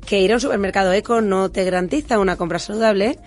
Que 0.07 0.21
ir 0.21 0.33
a 0.33 0.37
un 0.37 0.41
supermercado 0.41 0.93
eco 0.93 1.21
no 1.21 1.51
te 1.51 1.65
garantiza 1.65 2.19
una 2.19 2.37
compra 2.37 2.59
saludable 2.59 3.19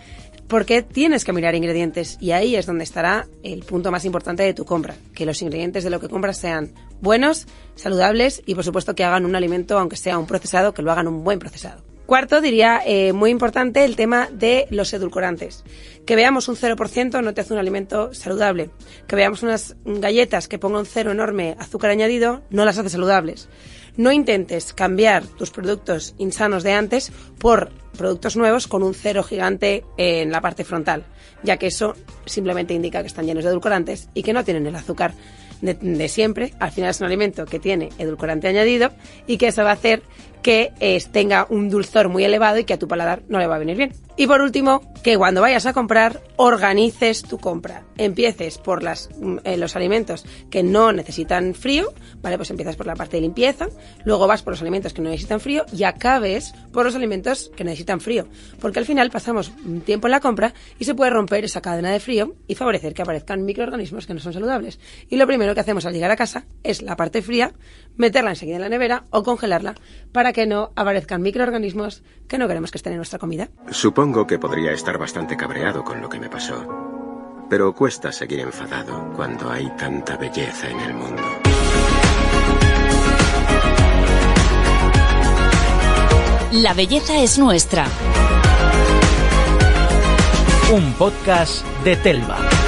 porque 0.47 0.81
tienes 0.81 1.23
que 1.23 1.31
mirar 1.31 1.55
ingredientes 1.55 2.17
y 2.19 2.31
ahí 2.31 2.57
es 2.57 2.65
donde 2.65 2.83
estará 2.83 3.25
el 3.41 3.63
punto 3.63 3.89
más 3.89 4.03
importante 4.03 4.43
de 4.43 4.53
tu 4.53 4.65
compra, 4.65 4.95
que 5.15 5.25
los 5.25 5.41
ingredientes 5.41 5.85
de 5.85 5.89
lo 5.89 6.01
que 6.01 6.09
compras 6.09 6.37
sean 6.37 6.73
buenos, 6.99 7.47
saludables 7.75 8.41
y 8.45 8.53
por 8.53 8.65
supuesto 8.65 8.93
que 8.93 9.05
hagan 9.05 9.25
un 9.25 9.37
alimento, 9.37 9.79
aunque 9.79 9.95
sea 9.95 10.17
un 10.17 10.27
procesado, 10.27 10.73
que 10.73 10.81
lo 10.81 10.91
hagan 10.91 11.07
un 11.07 11.23
buen 11.23 11.39
procesado. 11.39 11.90
Cuarto, 12.11 12.41
diría 12.41 12.81
eh, 12.85 13.13
muy 13.13 13.29
importante 13.29 13.85
el 13.85 13.95
tema 13.95 14.27
de 14.33 14.67
los 14.69 14.91
edulcorantes. 14.91 15.63
Que 16.05 16.17
veamos 16.17 16.49
un 16.49 16.57
0% 16.57 17.23
no 17.23 17.33
te 17.33 17.39
hace 17.39 17.53
un 17.53 17.59
alimento 17.59 18.13
saludable. 18.13 18.69
Que 19.07 19.15
veamos 19.15 19.43
unas 19.43 19.77
galletas 19.85 20.49
que 20.49 20.59
pongan 20.59 20.85
cero 20.85 21.11
enorme 21.13 21.55
azúcar 21.57 21.89
añadido 21.89 22.41
no 22.49 22.65
las 22.65 22.77
hace 22.77 22.89
saludables. 22.89 23.47
No 23.95 24.11
intentes 24.11 24.73
cambiar 24.73 25.25
tus 25.25 25.51
productos 25.51 26.13
insanos 26.17 26.63
de 26.63 26.73
antes 26.73 27.13
por 27.39 27.71
productos 27.97 28.35
nuevos 28.35 28.67
con 28.67 28.83
un 28.83 28.93
cero 28.93 29.23
gigante 29.23 29.85
en 29.95 30.33
la 30.33 30.41
parte 30.41 30.65
frontal, 30.65 31.05
ya 31.43 31.55
que 31.55 31.67
eso 31.67 31.95
simplemente 32.25 32.73
indica 32.73 32.99
que 32.99 33.07
están 33.07 33.25
llenos 33.25 33.45
de 33.45 33.51
edulcorantes 33.51 34.09
y 34.13 34.23
que 34.23 34.33
no 34.33 34.43
tienen 34.43 34.67
el 34.67 34.75
azúcar 34.75 35.13
de, 35.61 36.09
siempre. 36.09 36.53
Al 36.59 36.71
final 36.71 36.89
es 36.89 36.99
un 36.99 37.07
alimento 37.07 37.45
que 37.45 37.59
tiene 37.59 37.89
edulcorante 37.97 38.47
añadido 38.47 38.91
y 39.27 39.37
que 39.37 39.47
eso 39.47 39.63
va 39.63 39.71
a 39.71 39.73
hacer 39.73 40.01
que 40.41 40.73
tenga 41.11 41.47
un 41.49 41.69
dulzor 41.69 42.09
muy 42.09 42.23
elevado 42.23 42.59
y 42.59 42.63
que 42.63 42.73
a 42.73 42.79
tu 42.79 42.87
paladar 42.87 43.23
no 43.27 43.39
le 43.39 43.47
va 43.47 43.55
a 43.55 43.59
venir 43.59 43.77
bien. 43.77 43.93
Y 44.21 44.27
por 44.27 44.41
último, 44.41 44.83
que 45.01 45.17
cuando 45.17 45.41
vayas 45.41 45.65
a 45.65 45.73
comprar, 45.73 46.21
organices 46.35 47.23
tu 47.23 47.39
compra. 47.39 47.85
Empieces 47.97 48.59
por 48.59 48.83
las, 48.83 49.09
mm, 49.19 49.37
eh, 49.43 49.57
los 49.57 49.75
alimentos 49.75 50.25
que 50.51 50.61
no 50.61 50.91
necesitan 50.91 51.55
frío, 51.55 51.91
¿vale? 52.21 52.37
Pues 52.37 52.51
empiezas 52.51 52.75
por 52.75 52.85
la 52.85 52.95
parte 52.95 53.17
de 53.17 53.21
limpieza, 53.21 53.67
luego 54.05 54.27
vas 54.27 54.43
por 54.43 54.53
los 54.53 54.61
alimentos 54.61 54.93
que 54.93 55.01
no 55.01 55.09
necesitan 55.09 55.39
frío 55.39 55.65
y 55.73 55.85
acabes 55.85 56.53
por 56.71 56.85
los 56.85 56.93
alimentos 56.93 57.51
que 57.55 57.63
necesitan 57.63 57.99
frío. 57.99 58.27
Porque 58.59 58.77
al 58.77 58.85
final 58.85 59.09
pasamos 59.09 59.51
tiempo 59.85 60.05
en 60.05 60.11
la 60.11 60.19
compra 60.19 60.53
y 60.77 60.85
se 60.85 60.93
puede 60.93 61.09
romper 61.09 61.45
esa 61.45 61.61
cadena 61.61 61.91
de 61.91 61.99
frío 61.99 62.35
y 62.47 62.53
favorecer 62.53 62.93
que 62.93 63.01
aparezcan 63.01 63.43
microorganismos 63.43 64.05
que 64.05 64.13
no 64.13 64.19
son 64.19 64.33
saludables. 64.33 64.79
Y 65.09 65.17
lo 65.17 65.25
primero 65.25 65.55
que 65.55 65.61
hacemos 65.61 65.87
al 65.87 65.93
llegar 65.93 66.11
a 66.11 66.15
casa 66.15 66.45
es 66.63 66.83
la 66.83 66.95
parte 66.95 67.23
fría, 67.23 67.53
meterla 67.97 68.29
enseguida 68.29 68.57
en 68.57 68.61
la 68.61 68.69
nevera 68.69 69.05
o 69.09 69.23
congelarla 69.23 69.73
para 70.11 70.31
que 70.31 70.45
no 70.45 70.71
aparezcan 70.75 71.23
microorganismos 71.23 72.03
que 72.27 72.37
no 72.37 72.47
queremos 72.47 72.71
que 72.71 72.77
estén 72.77 72.93
en 72.93 72.97
nuestra 72.97 73.17
comida. 73.17 73.49
Supongo 73.71 74.10
que 74.11 74.37
podría 74.37 74.73
estar 74.73 74.97
bastante 74.97 75.37
cabreado 75.37 75.83
con 75.85 76.01
lo 76.01 76.09
que 76.09 76.19
me 76.19 76.29
pasó. 76.29 76.65
Pero 77.49 77.73
cuesta 77.73 78.11
seguir 78.11 78.41
enfadado 78.41 79.09
cuando 79.15 79.49
hay 79.49 79.69
tanta 79.77 80.17
belleza 80.17 80.69
en 80.69 80.79
el 80.81 80.93
mundo. 80.93 81.23
La 86.51 86.73
belleza 86.73 87.21
es 87.21 87.39
nuestra. 87.39 87.87
Un 90.73 90.93
podcast 90.93 91.65
de 91.85 91.95
Telva. 91.95 92.60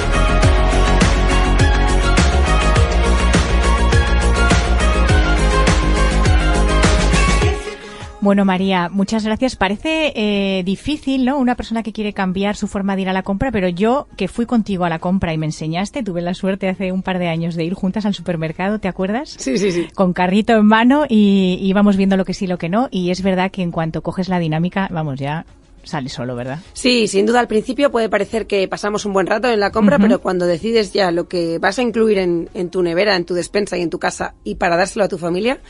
Bueno, 8.24 8.46
María, 8.46 8.88
muchas 8.88 9.22
gracias. 9.22 9.54
Parece 9.54 10.10
eh, 10.16 10.62
difícil, 10.64 11.26
¿no? 11.26 11.36
Una 11.36 11.56
persona 11.56 11.82
que 11.82 11.92
quiere 11.92 12.14
cambiar 12.14 12.56
su 12.56 12.68
forma 12.68 12.96
de 12.96 13.02
ir 13.02 13.10
a 13.10 13.12
la 13.12 13.22
compra, 13.22 13.52
pero 13.52 13.68
yo 13.68 14.08
que 14.16 14.28
fui 14.28 14.46
contigo 14.46 14.86
a 14.86 14.88
la 14.88 14.98
compra 14.98 15.34
y 15.34 15.36
me 15.36 15.44
enseñaste, 15.44 16.02
tuve 16.02 16.22
la 16.22 16.32
suerte 16.32 16.70
hace 16.70 16.90
un 16.90 17.02
par 17.02 17.18
de 17.18 17.28
años 17.28 17.54
de 17.54 17.64
ir 17.64 17.74
juntas 17.74 18.06
al 18.06 18.14
supermercado, 18.14 18.78
¿te 18.78 18.88
acuerdas? 18.88 19.36
Sí, 19.36 19.58
sí, 19.58 19.70
sí. 19.70 19.88
Con 19.94 20.14
carrito 20.14 20.54
en 20.54 20.64
mano 20.64 21.04
y 21.06 21.58
íbamos 21.60 21.98
viendo 21.98 22.16
lo 22.16 22.24
que 22.24 22.32
sí, 22.32 22.46
lo 22.46 22.56
que 22.56 22.70
no. 22.70 22.88
Y 22.90 23.10
es 23.10 23.20
verdad 23.20 23.50
que 23.50 23.60
en 23.60 23.70
cuanto 23.70 24.00
coges 24.00 24.30
la 24.30 24.38
dinámica, 24.38 24.88
vamos, 24.90 25.20
ya 25.20 25.44
sale 25.82 26.08
solo, 26.08 26.34
¿verdad? 26.34 26.60
Sí, 26.72 27.08
sin 27.08 27.26
duda 27.26 27.40
al 27.40 27.46
principio 27.46 27.90
puede 27.90 28.08
parecer 28.08 28.46
que 28.46 28.66
pasamos 28.68 29.04
un 29.04 29.12
buen 29.12 29.26
rato 29.26 29.50
en 29.50 29.60
la 29.60 29.70
compra, 29.70 29.98
pero 29.98 30.22
cuando 30.22 30.46
decides 30.46 30.94
ya 30.94 31.10
lo 31.10 31.28
que 31.28 31.58
vas 31.58 31.78
a 31.78 31.82
incluir 31.82 32.16
en, 32.16 32.48
en 32.54 32.70
tu 32.70 32.82
nevera, 32.82 33.16
en 33.16 33.26
tu 33.26 33.34
despensa 33.34 33.76
y 33.76 33.82
en 33.82 33.90
tu 33.90 33.98
casa 33.98 34.34
y 34.44 34.54
para 34.54 34.78
dárselo 34.78 35.04
a 35.04 35.08
tu 35.08 35.18
familia, 35.18 35.60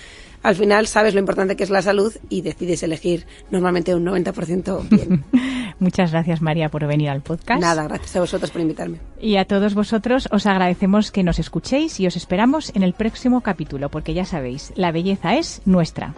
al 0.44 0.54
final 0.54 0.87
sabes 0.87 1.14
lo 1.14 1.20
importante 1.20 1.57
que 1.57 1.64
es 1.64 1.70
la 1.70 1.83
salud 1.83 2.14
y 2.28 2.42
decides 2.42 2.83
elegir 2.83 3.26
normalmente 3.50 3.94
un 3.94 4.04
90% 4.04 4.88
bien. 4.90 5.24
Muchas 5.80 6.12
gracias 6.12 6.42
María 6.42 6.68
por 6.68 6.87
venir 6.87 7.09
al 7.09 7.22
podcast. 7.22 7.61
Nada, 7.61 7.85
gracias 7.85 8.14
a 8.14 8.20
vosotros 8.20 8.50
por 8.50 8.61
invitarme. 8.61 9.00
Y 9.18 9.37
a 9.37 9.46
todos 9.46 9.74
vosotros 9.74 10.28
os 10.30 10.46
agradecemos 10.46 11.11
que 11.11 11.22
nos 11.22 11.38
escuchéis 11.38 11.98
y 11.98 12.07
os 12.07 12.16
esperamos 12.16 12.70
en 12.76 12.83
el 12.83 12.92
próximo 12.92 13.40
capítulo 13.40 13.88
porque 13.88 14.12
ya 14.12 14.26
sabéis, 14.26 14.72
la 14.76 14.92
belleza 14.92 15.35
es 15.35 15.62
nuestra. 15.64 16.14